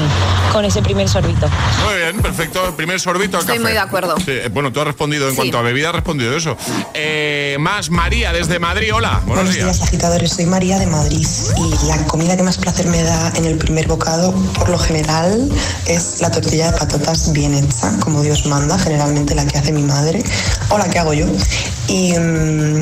con 0.51 0.65
ese 0.65 0.81
primer 0.81 1.07
sorbito. 1.07 1.47
Muy 1.85 1.95
bien, 1.95 2.04
perfecto. 2.25 2.67
El 2.67 2.73
primer 2.73 2.99
sorbito 2.99 3.37
al 3.37 3.41
Estoy 3.41 3.55
café. 3.57 3.63
muy 3.63 3.71
de 3.73 3.79
acuerdo. 3.79 4.15
Sí, 4.17 4.23
eh, 4.31 4.49
bueno, 4.51 4.71
tú 4.71 4.79
has 4.81 4.87
respondido 4.87 5.25
en 5.27 5.31
Sí. 5.31 5.37
cuanto 5.37 5.57
a 5.57 5.61
bebida, 5.61 5.89
has 5.89 5.95
respondido 5.95 6.35
eso. 6.35 6.57
Eh, 6.93 7.57
más 7.59 7.89
María 7.89 8.33
desde 8.33 8.59
Madrid. 8.59 8.93
Hola, 8.93 9.21
buenos, 9.25 9.45
Buenos 9.45 9.55
días, 9.55 9.81
agitadores. 9.81 10.31
Soy 10.31 10.45
María 10.45 10.79
de 10.79 10.87
Madrid 10.87 11.25
y 11.57 11.87
la 11.87 11.97
comida 12.07 12.35
que 12.35 12.43
más 12.43 12.57
placer 12.57 12.87
me 12.87 13.03
da 13.03 13.31
en 13.35 13.45
el 13.45 13.57
primer 13.57 13.87
bocado, 13.87 14.33
por 14.57 14.69
lo 14.69 14.77
general, 14.77 15.49
es 15.87 16.21
la 16.21 16.31
tortilla 16.31 16.71
de 16.71 16.77
patatas 16.77 17.31
bien 17.31 17.53
hecha, 17.53 17.91
como 17.99 18.21
Dios 18.23 18.45
manda, 18.45 18.77
generalmente 18.79 19.35
la 19.35 19.45
que 19.45 19.57
hace 19.57 19.71
mi 19.71 19.83
madre 19.83 20.23
o 20.69 20.77
la 20.77 20.89
que 20.89 20.99
hago 20.99 21.13
yo. 21.13 21.27
Y 21.87 22.13
mm, 22.17 22.79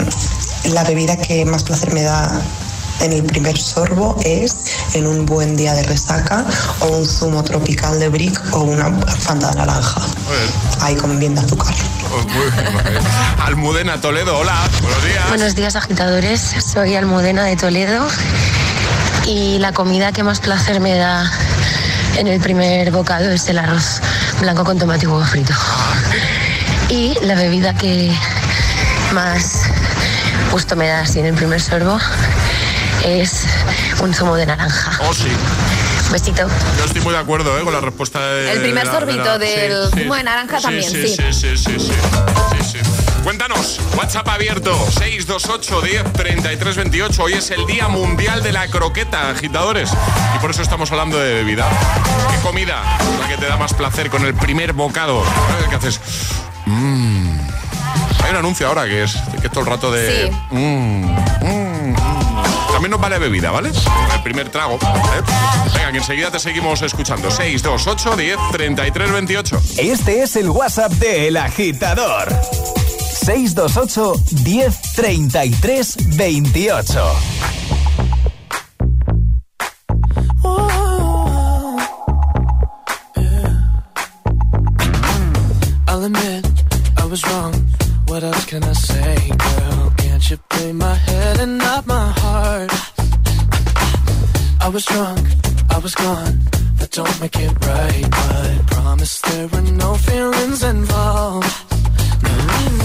la 0.73 0.83
bebida 0.85 1.17
que 1.17 1.45
más 1.45 1.63
placer 1.63 1.93
me 1.93 2.03
da 2.03 2.41
en 3.01 3.13
el 3.13 3.23
primer 3.23 3.57
sorbo 3.57 4.17
es 4.23 4.55
en 4.93 5.07
un 5.07 5.25
buen 5.25 5.55
día 5.55 5.73
de 5.73 5.83
resaca 5.83 6.45
o 6.79 6.87
un 6.87 7.05
zumo 7.05 7.43
tropical 7.43 7.99
de 7.99 8.09
brick 8.09 8.41
o 8.51 8.61
una 8.61 8.91
fanta 9.07 9.49
de 9.51 9.55
naranja. 9.57 10.01
Ahí 10.81 10.95
con 10.95 11.19
bien 11.19 11.35
de 11.35 11.41
azúcar. 11.41 11.73
Bien. 11.73 13.03
Almudena 13.39 13.99
Toledo, 13.99 14.37
hola, 14.37 14.55
buenos 14.81 15.03
días. 15.03 15.29
Buenos 15.29 15.55
días, 15.55 15.75
agitadores. 15.75 16.41
Soy 16.41 16.95
Almudena 16.95 17.43
de 17.45 17.55
Toledo 17.55 18.07
y 19.25 19.57
la 19.59 19.71
comida 19.71 20.11
que 20.11 20.23
más 20.23 20.39
placer 20.39 20.79
me 20.79 20.95
da 20.95 21.31
en 22.17 22.27
el 22.27 22.39
primer 22.39 22.91
bocado 22.91 23.31
es 23.31 23.47
el 23.49 23.57
arroz 23.57 24.01
blanco 24.39 24.63
con 24.63 24.77
tomate 24.77 25.05
y 25.05 25.07
huevo 25.07 25.25
frito. 25.25 25.53
Y 26.89 27.17
la 27.23 27.35
bebida 27.35 27.73
que 27.73 28.15
más 29.13 29.61
gusto 30.51 30.75
me 30.75 30.87
da 30.87 31.01
así 31.01 31.19
en 31.19 31.25
el 31.27 31.33
primer 31.33 31.61
sorbo 31.61 31.97
es 33.03 33.45
un 34.01 34.13
zumo 34.13 34.35
de 34.35 34.45
naranja. 34.45 34.91
Oh, 35.01 35.13
sí. 35.13 35.27
Besito. 36.11 36.47
Yo 36.77 36.85
estoy 36.85 37.01
muy 37.01 37.13
de 37.13 37.19
acuerdo 37.19 37.57
eh, 37.57 37.63
con 37.63 37.73
la 37.73 37.79
respuesta 37.81 38.19
de. 38.21 38.51
El 38.51 38.61
primer 38.61 38.83
de 38.85 38.85
la- 38.85 38.91
de 38.91 38.99
sorbito 38.99 39.23
la- 39.25 39.37
del 39.37 39.91
sí, 39.93 39.99
zumo 40.01 40.15
de 40.15 40.23
naranja 40.23 40.57
sí, 40.57 40.63
también, 40.63 40.91
sí. 40.91 41.07
Sí, 41.07 41.33
sí, 41.33 41.57
sí, 41.57 41.57
sí. 41.57 41.79
sí, 41.79 42.63
sí. 42.71 42.77
Cuéntanos, 43.23 43.79
WhatsApp 43.95 44.27
abierto 44.27 44.75
628 44.91 45.81
10 45.81 46.13
33 46.13 46.75
28. 46.75 47.23
Hoy 47.23 47.33
es 47.33 47.51
el 47.51 47.65
Día 47.65 47.87
Mundial 47.87 48.43
de 48.43 48.51
la 48.51 48.67
Croqueta, 48.67 49.29
agitadores. 49.29 49.89
Y 50.35 50.39
por 50.39 50.51
eso 50.51 50.61
estamos 50.61 50.91
hablando 50.91 51.17
de 51.17 51.33
bebida. 51.35 51.65
¿Qué 52.31 52.37
comida 52.41 52.83
es 52.99 53.19
la 53.19 53.27
que 53.29 53.37
te 53.37 53.47
da 53.47 53.55
más 53.57 53.73
placer 53.73 54.09
con 54.09 54.25
el 54.25 54.33
primer 54.35 54.73
bocado? 54.73 55.23
¿Qué 55.69 55.75
haces? 55.75 55.99
Mmm. 56.65 57.39
Hay 58.23 58.31
un 58.31 58.35
anuncio 58.37 58.67
ahora 58.67 58.85
que 58.85 59.03
es, 59.03 59.13
que 59.39 59.47
es 59.47 59.51
todo 59.53 59.61
el 59.61 59.69
rato 59.69 59.91
de. 59.91 60.27
Sí. 60.29 60.37
Mm, 60.51 61.05
mm. 61.41 61.62
También 62.83 62.99
nos 62.99 63.09
vale 63.09 63.17
bebida, 63.17 63.49
¿vale? 63.49 63.71
El 64.13 64.23
primer 64.23 64.49
trago. 64.49 64.73
¿eh? 64.73 65.21
Venga, 65.73 65.93
que 65.93 65.99
enseguida 65.99 66.29
te 66.29 66.37
seguimos 66.37 66.81
escuchando. 66.81 67.31
628 67.31 68.17
10 68.17 68.37
33 68.51 69.11
28. 69.13 69.61
Este 69.77 70.23
es 70.23 70.35
el 70.35 70.49
WhatsApp 70.49 70.91
de 70.91 71.29
El 71.29 71.37
Agitador. 71.37 72.27
628 73.23 74.15
10 74.43 74.81
33 74.95 76.17
28. 76.17 76.99
I'll 85.87 86.03
admit 86.03 86.45
I 86.97 87.05
was 87.05 87.23
wrong. 87.29 87.53
What 88.07 88.23
else 88.23 88.45
can 88.45 88.61
I 88.65 88.73
say, 88.73 89.15
girl? 89.29 89.93
Can't 89.95 90.29
you 90.29 90.37
play 90.49 90.73
my 90.73 90.95
head 90.95 91.39
and 91.39 91.57
not 91.57 91.87
my 91.87 92.11
heart? 92.11 92.22
I 94.73 94.75
was 94.75 94.85
drunk, 94.85 95.27
I 95.69 95.77
was 95.77 95.93
gone. 95.93 96.39
That 96.79 96.89
don't 96.89 97.21
make 97.21 97.35
it 97.35 97.53
right, 97.63 98.07
but 98.09 98.67
promise 98.71 99.21
there 99.21 99.47
were 99.49 99.61
no 99.61 99.93
feelings 99.93 100.63
involved. 100.63 101.45
She 101.45 102.82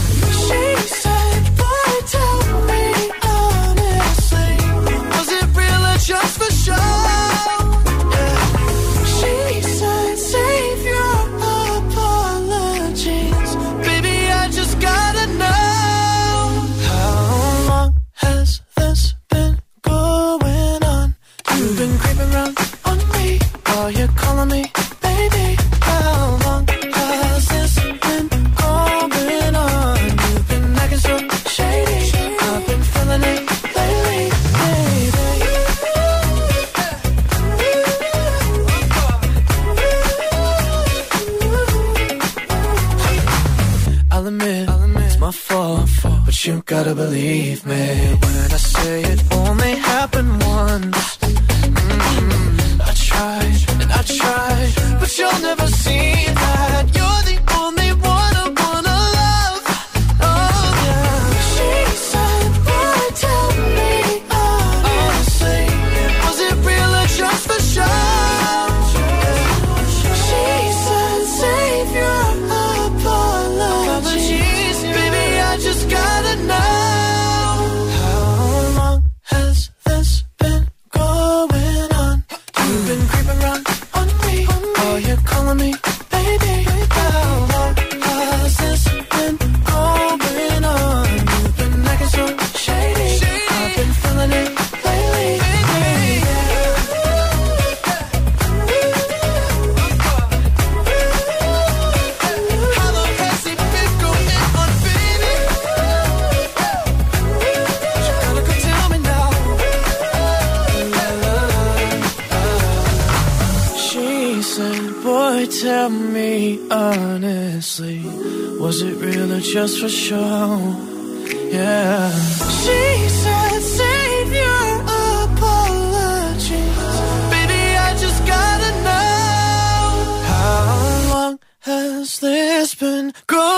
this 133.09 133.23
been 133.27 133.58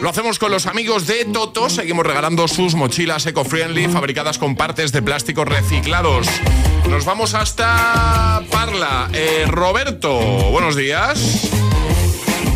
Lo 0.00 0.10
hacemos 0.10 0.38
con 0.38 0.52
los 0.52 0.66
amigos 0.66 1.08
de 1.08 1.24
Toto. 1.24 1.68
Seguimos 1.68 2.06
regalando 2.06 2.46
sus 2.46 2.76
mochilas 2.76 3.26
eco-friendly 3.26 3.88
fabricadas 3.88 4.38
con 4.38 4.54
partes 4.54 4.92
de 4.92 5.02
plástico 5.02 5.44
reciclados. 5.44 6.28
Nos 6.88 7.04
vamos 7.04 7.34
hasta 7.34 8.44
Parla. 8.48 9.08
Eh, 9.12 9.46
Roberto, 9.48 10.20
buenos 10.52 10.76
días. 10.76 11.50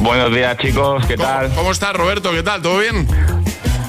Buenos 0.01 0.32
días, 0.32 0.57
chicos, 0.59 1.05
¿qué 1.07 1.16
tal? 1.16 1.53
¿Cómo 1.53 1.72
estás, 1.72 1.94
Roberto? 1.94 2.30
¿Qué 2.30 2.44
tal? 2.44 2.62
¿Todo 2.62 2.78
bien? 2.78 3.09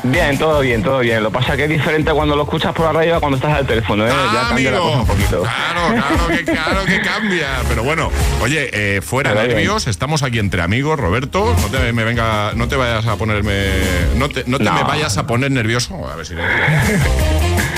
Bien, 0.03 0.35
todo 0.37 0.61
bien, 0.61 0.81
todo 0.81 0.99
bien. 0.99 1.21
Lo 1.21 1.29
que 1.29 1.37
pasa 1.37 1.51
es 1.51 1.57
que 1.57 1.63
es 1.65 1.69
diferente 1.69 2.11
cuando 2.11 2.35
lo 2.35 2.43
escuchas 2.43 2.73
por 2.73 2.87
la 2.87 2.91
radio 2.93 3.17
a 3.17 3.19
cuando 3.19 3.35
estás 3.37 3.53
al 3.53 3.67
teléfono, 3.67 4.03
¿eh? 4.07 4.09
ya 4.33 4.47
cambia 4.47 4.71
la 4.71 4.77
amigo. 4.77 4.89
cosa 4.91 4.99
un 5.01 5.07
poquito. 5.07 5.41
Claro, 5.43 5.81
claro 5.93 6.27
que, 6.37 6.43
claro 6.43 6.85
que 6.85 7.01
cambia. 7.01 7.47
Pero 7.69 7.83
bueno, 7.83 8.11
oye, 8.41 8.69
eh, 8.97 9.01
fuera 9.01 9.29
Pero 9.31 9.43
bien. 9.43 9.55
nervios, 9.57 9.85
estamos 9.85 10.23
aquí 10.23 10.39
entre 10.39 10.63
amigos, 10.63 10.99
Roberto. 10.99 11.55
No 11.61 11.67
te 11.67 11.93
me 11.93 12.03
venga, 12.03 12.53
no 12.55 12.67
te 12.67 12.77
vayas 12.77 13.05
a 13.05 13.15
ponerme, 13.15 13.67
no 14.15 14.27
te, 14.27 14.43
no 14.47 14.57
te 14.57 14.63
No. 14.63 14.73
me 14.73 14.83
vayas 14.83 15.17
a 15.17 15.27
poner 15.27 15.51
nervioso. 15.51 16.09
A 16.11 16.15
ver 16.15 16.25
si 16.25 16.33
le. 16.35 16.41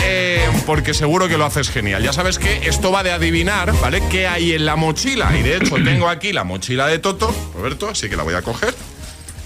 Eh, 0.06 0.48
porque 0.66 0.94
seguro 0.94 1.28
que 1.30 1.38
lo 1.38 1.46
haces 1.46 1.70
genial. 1.70 2.04
Ya 2.04 2.12
sabes 2.14 2.38
que 2.38 2.68
esto 2.68 2.92
va 2.92 3.04
de 3.04 3.12
adivinar, 3.14 3.72
¿vale? 3.82 4.04
¿Qué 4.12 4.28
hay 4.28 4.52
en 4.54 4.66
la 4.66 4.76
mochila? 4.76 5.32
Y 5.38 5.42
de 5.44 5.58
hecho 5.58 5.76
tengo 5.76 6.10
aquí 6.10 6.34
la 6.34 6.44
mochila 6.44 6.88
de 6.88 7.00
Toto, 7.00 7.34
Roberto, 7.56 7.90
así 7.90 8.10
que 8.10 8.18
la 8.18 8.24
voy 8.24 8.34
a 8.34 8.42
coger. 8.42 8.76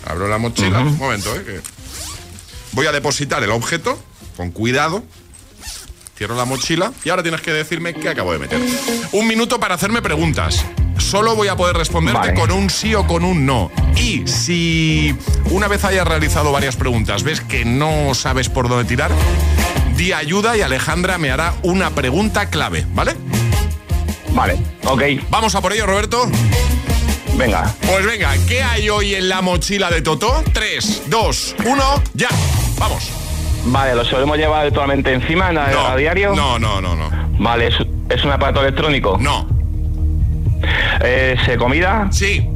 Abro 0.08 0.28
la 0.28 0.38
mochila. 0.40 0.80
Un 0.80 0.98
momento, 0.98 1.34
¿eh? 1.36 1.44
que- 1.46 1.77
Voy 2.78 2.86
a 2.86 2.92
depositar 2.92 3.42
el 3.42 3.50
objeto 3.50 3.98
con 4.36 4.52
cuidado. 4.52 5.04
Cierro 6.16 6.36
la 6.36 6.46
mochila 6.46 6.94
y 7.04 7.10
ahora 7.10 7.24
tienes 7.24 7.42
que 7.42 7.52
decirme 7.52 7.96
qué 7.96 8.08
acabo 8.08 8.32
de 8.32 8.38
meter. 8.38 8.62
Un 9.14 9.26
minuto 9.26 9.60
para 9.60 9.74
hacerme 9.74 10.04
preguntas. 10.04 10.64
Solo 11.00 11.36
voy 11.36 11.48
a 11.48 11.56
poder 11.56 11.76
responderte 11.76 12.20
Vale. 12.20 12.40
con 12.40 12.52
un 12.52 12.70
sí 12.70 12.94
o 12.94 13.08
con 13.08 13.24
un 13.24 13.48
no. 13.48 13.72
Y 13.96 14.28
si 14.28 15.16
una 15.50 15.68
vez 15.68 15.86
hayas 15.86 16.08
realizado 16.08 16.52
varias 16.52 16.76
preguntas 16.76 17.24
ves 17.24 17.42
que 17.42 17.66
no 17.66 18.14
sabes 18.14 18.48
por 18.48 18.70
dónde 18.70 18.86
tirar, 18.86 19.10
di 19.96 20.14
ayuda 20.14 20.56
y 20.56 20.62
Alejandra 20.62 21.18
me 21.18 21.32
hará 21.32 21.56
una 21.64 21.96
pregunta 21.96 22.52
clave, 22.52 22.86
¿vale? 22.94 23.16
Vale, 24.34 24.56
ok. 24.86 25.02
¿Vamos 25.32 25.56
a 25.56 25.62
por 25.62 25.74
ello, 25.74 25.88
Roberto? 25.88 26.30
Venga. 27.38 27.66
Pues 27.86 28.06
venga, 28.06 28.32
¿qué 28.48 28.64
hay 28.64 28.90
hoy 28.90 29.14
en 29.16 29.30
la 29.30 29.42
mochila 29.42 29.90
de 29.92 30.02
Toto? 30.02 30.44
3, 30.54 31.04
2, 31.08 31.56
1, 31.66 31.84
ya. 32.16 32.30
Vamos. 32.80 33.12
Vale, 33.66 33.96
¿lo 33.96 34.06
solemos 34.06 34.38
llevar 34.38 34.62
habitualmente 34.62 35.14
encima 35.14 35.50
en- 35.52 35.58
a, 35.58 35.68
No, 35.68 35.88
a 35.88 35.96
diario? 35.96 36.34
No, 36.36 36.58
no, 36.58 36.82
no, 36.82 36.96
no. 36.96 37.10
Vale, 37.40 37.68
¿es, 37.68 37.76
es 38.10 38.24
un 38.24 38.32
aparato 38.32 38.62
electrónico? 38.62 39.18
No. 39.20 39.48
¿Es 41.04 41.48
eh, 41.48 41.58
comida? 41.58 42.08
Sí. 42.12 42.48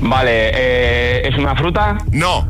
Vale, 0.00 0.50
eh, 0.54 1.28
¿es 1.28 1.36
una 1.38 1.54
fruta? 1.54 1.98
No. 2.10 2.48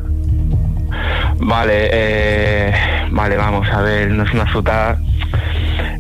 Vale, 1.39 1.91
eh, 1.93 2.73
vale, 3.11 3.37
vamos 3.37 3.69
a 3.69 3.81
ver, 3.83 4.09
no 4.09 4.25
es 4.25 4.33
una 4.33 4.47
fruta. 4.47 4.97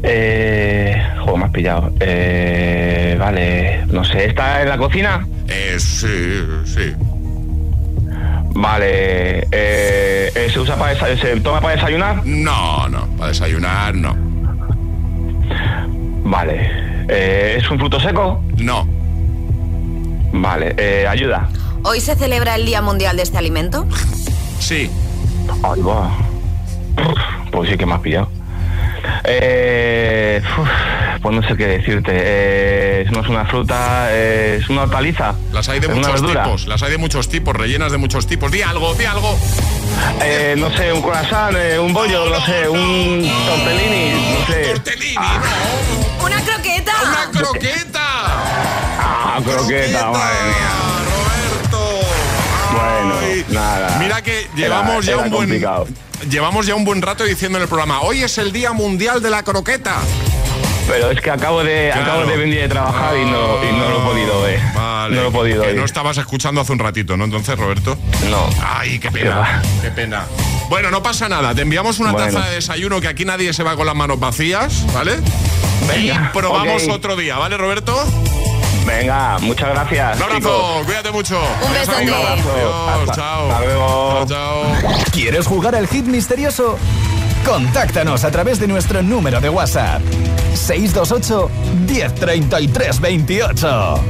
Eh, 0.02 1.00
juego 1.22 1.38
me 1.38 1.44
has 1.44 1.50
pillado. 1.50 1.92
Eh, 2.00 3.16
vale, 3.18 3.86
no 3.86 4.04
sé, 4.04 4.26
¿está 4.26 4.62
en 4.62 4.68
la 4.68 4.78
cocina? 4.78 5.26
Eh, 5.48 5.76
sí, 5.78 6.42
sí. 6.64 6.92
Vale, 8.54 9.46
eh, 9.50 10.48
¿se 10.52 10.60
usa 10.60 10.76
para 10.76 10.94
se 11.16 11.40
toma 11.40 11.60
para 11.60 11.74
desayunar? 11.76 12.24
No, 12.26 12.88
no, 12.88 13.06
para 13.16 13.28
desayunar 13.28 13.94
no. 13.94 14.14
Vale, 16.24 16.70
eh, 17.08 17.56
¿es 17.58 17.70
un 17.70 17.78
fruto 17.78 17.98
seco? 17.98 18.42
No. 18.58 18.86
Vale, 20.32 20.74
eh, 20.76 21.06
ayuda. 21.08 21.48
¿Hoy 21.84 22.00
se 22.00 22.14
celebra 22.14 22.54
el 22.56 22.66
Día 22.66 22.80
Mundial 22.82 23.16
de 23.16 23.22
este 23.22 23.38
alimento? 23.38 23.86
Sí. 24.58 24.90
Ay, 25.62 25.80
va. 25.82 26.10
Pues 27.50 27.70
sí 27.70 27.76
que 27.76 27.84
me 27.86 27.94
has 27.94 28.00
pillado. 28.00 28.30
Eh, 29.24 30.42
uf, 30.58 30.68
pues 31.20 31.34
no 31.34 31.42
sé 31.46 31.56
qué 31.56 31.66
decirte. 31.66 32.12
Eh, 32.14 33.06
no 33.10 33.20
es 33.20 33.28
una 33.28 33.44
fruta, 33.46 34.08
eh, 34.10 34.58
es 34.60 34.68
una 34.68 34.82
hortaliza. 34.82 35.34
Las 35.52 35.68
hay 35.68 35.80
de 35.80 35.86
¿Es 35.86 35.92
una 35.92 36.08
muchos 36.08 36.26
tipos, 36.26 36.66
las 36.66 36.82
hay 36.82 36.90
de 36.90 36.98
muchos 36.98 37.28
tipos, 37.28 37.54
rellenas 37.54 37.92
de 37.92 37.98
muchos 37.98 38.26
tipos. 38.26 38.50
Di 38.50 38.62
algo, 38.62 38.94
di 38.94 39.04
algo. 39.04 39.38
Eh, 40.22 40.54
no 40.58 40.70
sé, 40.76 40.92
un 40.92 41.02
croissant, 41.02 41.54
eh, 41.56 41.78
un 41.78 41.92
bollo, 41.92 42.28
no, 42.28 42.44
sé, 42.44 42.68
un 42.68 43.30
tortellini, 43.46 44.34
no 44.38 44.46
sé. 44.46 44.62
Tortellini, 44.72 45.26
¡Una 46.24 46.40
croqueta! 46.42 46.92
¡Una 47.02 47.30
croqueta! 47.38 48.02
Ah, 49.34 49.40
croqueta, 49.44 50.10
madre 50.10 50.44
mía. 50.44 50.92
Bueno, 52.72 53.14
nada. 53.50 53.98
Mira 53.98 54.22
que 54.22 54.41
llevamos 54.54 54.96
Era- 54.96 55.00
ya 55.06 55.12
era 55.12 55.22
un 55.22 55.30
buen 55.30 55.48
llevamos 56.28 56.66
ya 56.66 56.74
un 56.74 56.84
buen 56.84 57.02
rato 57.02 57.24
diciendo 57.24 57.58
en 57.58 57.62
el 57.62 57.68
programa, 57.68 58.00
hoy 58.02 58.22
es 58.22 58.38
el 58.38 58.52
Día 58.52 58.72
Mundial 58.72 59.20
de 59.22 59.30
la 59.30 59.42
Croqueta. 59.42 59.96
Pero 60.88 61.10
es 61.12 61.20
que 61.20 61.30
acabo 61.30 61.62
de, 61.62 61.90
Claro. 61.92 62.02
acabo 62.12 62.26
de 62.30 62.36
venir 62.36 62.60
de 62.60 62.68
trabajar 62.68 63.16
y 63.16 63.24
no, 63.24 63.62
y 63.64 63.72
no 63.76 63.88
lo 63.88 63.98
he 64.00 64.04
podido 64.04 64.42
ver. 64.42 64.60
Vale, 64.74 65.14
no 65.16 65.22
lo 65.22 65.28
he 65.28 65.32
podido 65.32 65.62
ver. 65.62 65.74
no 65.76 65.84
estabas 65.84 66.18
escuchando 66.18 66.60
hace 66.60 66.72
un 66.72 66.80
ratito, 66.80 67.16
¿no? 67.16 67.24
Entonces, 67.24 67.56
Roberto. 67.56 67.96
No. 68.28 68.48
Ay, 68.60 68.98
qué 68.98 69.10
pena. 69.10 69.62
Qué 69.80 69.90
pena. 69.90 70.24
Bueno, 70.68 70.90
no 70.90 71.02
pasa 71.02 71.28
nada. 71.28 71.54
Te 71.54 71.62
enviamos 71.62 71.98
una 72.00 72.12
Bueno. 72.12 72.32
taza 72.32 72.48
de 72.48 72.56
desayuno 72.56 73.00
que 73.00 73.08
aquí 73.08 73.24
nadie 73.24 73.52
se 73.52 73.62
va 73.62 73.76
con 73.76 73.86
las 73.86 73.94
manos 73.94 74.18
vacías, 74.18 74.84
¿vale? 74.92 75.18
Venga, 75.88 76.30
y 76.30 76.36
probamos 76.36 76.88
otro 76.88 77.14
día, 77.16 77.36
¿vale, 77.38 77.56
Roberto? 77.56 78.04
Venga, 78.86 79.38
muchas 79.40 79.68
gracias. 79.70 80.16
Un 80.16 80.22
abrazo, 80.24 80.38
chicos. 80.40 80.86
cuídate 80.86 81.10
mucho. 81.12 81.38
Un 81.40 81.94
amigo. 81.94 82.16
Adiós, 82.16 83.00
Hasta- 83.10 83.14
chao. 83.14 83.50
hasta 83.50 83.64
luego. 83.64 84.12
Chao, 84.12 84.26
chao. 84.26 84.62
¿Quieres 85.12 85.46
jugar 85.46 85.74
al 85.74 85.86
hit 85.86 86.04
misterioso? 86.06 86.76
Contáctanos 87.44 88.24
a 88.24 88.30
través 88.30 88.58
de 88.60 88.66
nuestro 88.68 89.02
número 89.02 89.40
de 89.40 89.48
WhatsApp. 89.48 90.00
628 90.54 91.50
1033 91.86 93.00
28. 93.00 94.00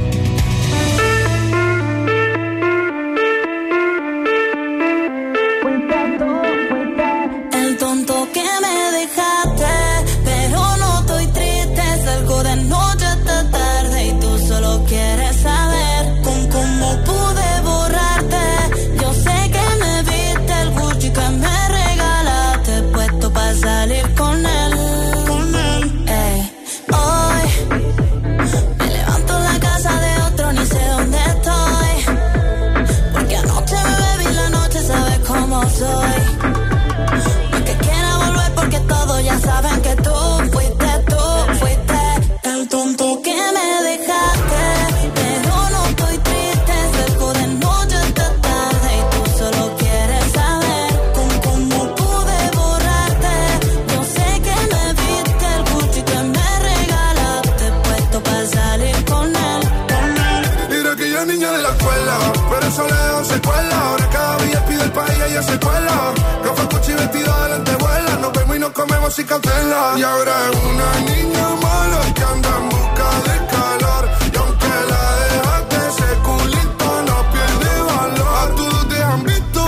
Tiene 65.73 65.89
secuela. 65.89 66.13
Ropa, 66.43 66.69
coche 66.69 66.91
y 66.91 66.95
vestida 66.95 67.43
de 67.43 67.49
lentejuela. 67.49 68.17
Nos 68.21 68.33
vemos 68.33 68.55
y 68.55 68.59
nos 68.59 68.71
comemos 68.71 69.13
sin 69.13 69.25
cautela. 69.25 69.93
Y 69.97 70.03
ahora 70.03 70.33
es 70.49 70.57
una 70.63 71.11
niña 71.11 71.49
mala 71.61 72.13
que 72.13 72.23
anda 72.23 72.49
en 72.57 72.69
busca 72.69 73.09
de 73.27 73.37
calor. 73.53 74.09
Y 74.33 74.37
aunque 74.37 74.73
la 74.91 75.03
dejaste, 75.23 75.77
ese 75.89 76.09
culito 76.21 77.03
no 77.07 77.17
pierde 77.33 77.71
valor. 77.91 78.33
A 78.41 78.55
todos 78.55 78.89
te 78.89 79.03
han 79.03 79.23
visto. 79.23 79.63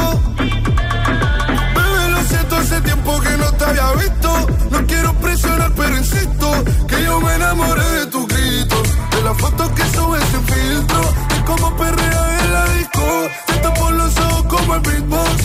Bebé, 1.76 2.10
lo 2.10 2.22
siento, 2.24 2.56
hace 2.58 2.82
tiempo 2.82 3.20
que 3.22 3.38
no 3.38 3.52
te 3.54 3.66
había 3.66 3.92
visto. 3.94 4.48
No 4.72 4.88
quiero 4.88 5.14
presionar, 5.16 5.72
pero 5.76 5.98
insisto 5.98 6.52
que 6.88 7.04
yo 7.04 7.20
me 7.22 7.36
enamoré 7.36 7.90
de 8.00 8.06
tu 8.08 8.28
grito. 8.28 8.76
De 9.12 9.22
las 9.24 9.38
fotos 9.38 9.70
que 9.72 9.84
subes 9.96 10.24
sin 10.32 10.44
filtro. 10.46 11.02
De 11.30 11.46
cómo 11.46 11.76
perrea 11.78 12.44
en 12.44 12.54
la 12.54 12.66
disco. 12.70 13.28
Te 13.48 13.54
tapo 13.60 13.92
los 13.92 14.18
ojos 14.18 14.46
como 14.48 14.76
el 14.76 14.82
beatbox. 14.82 15.45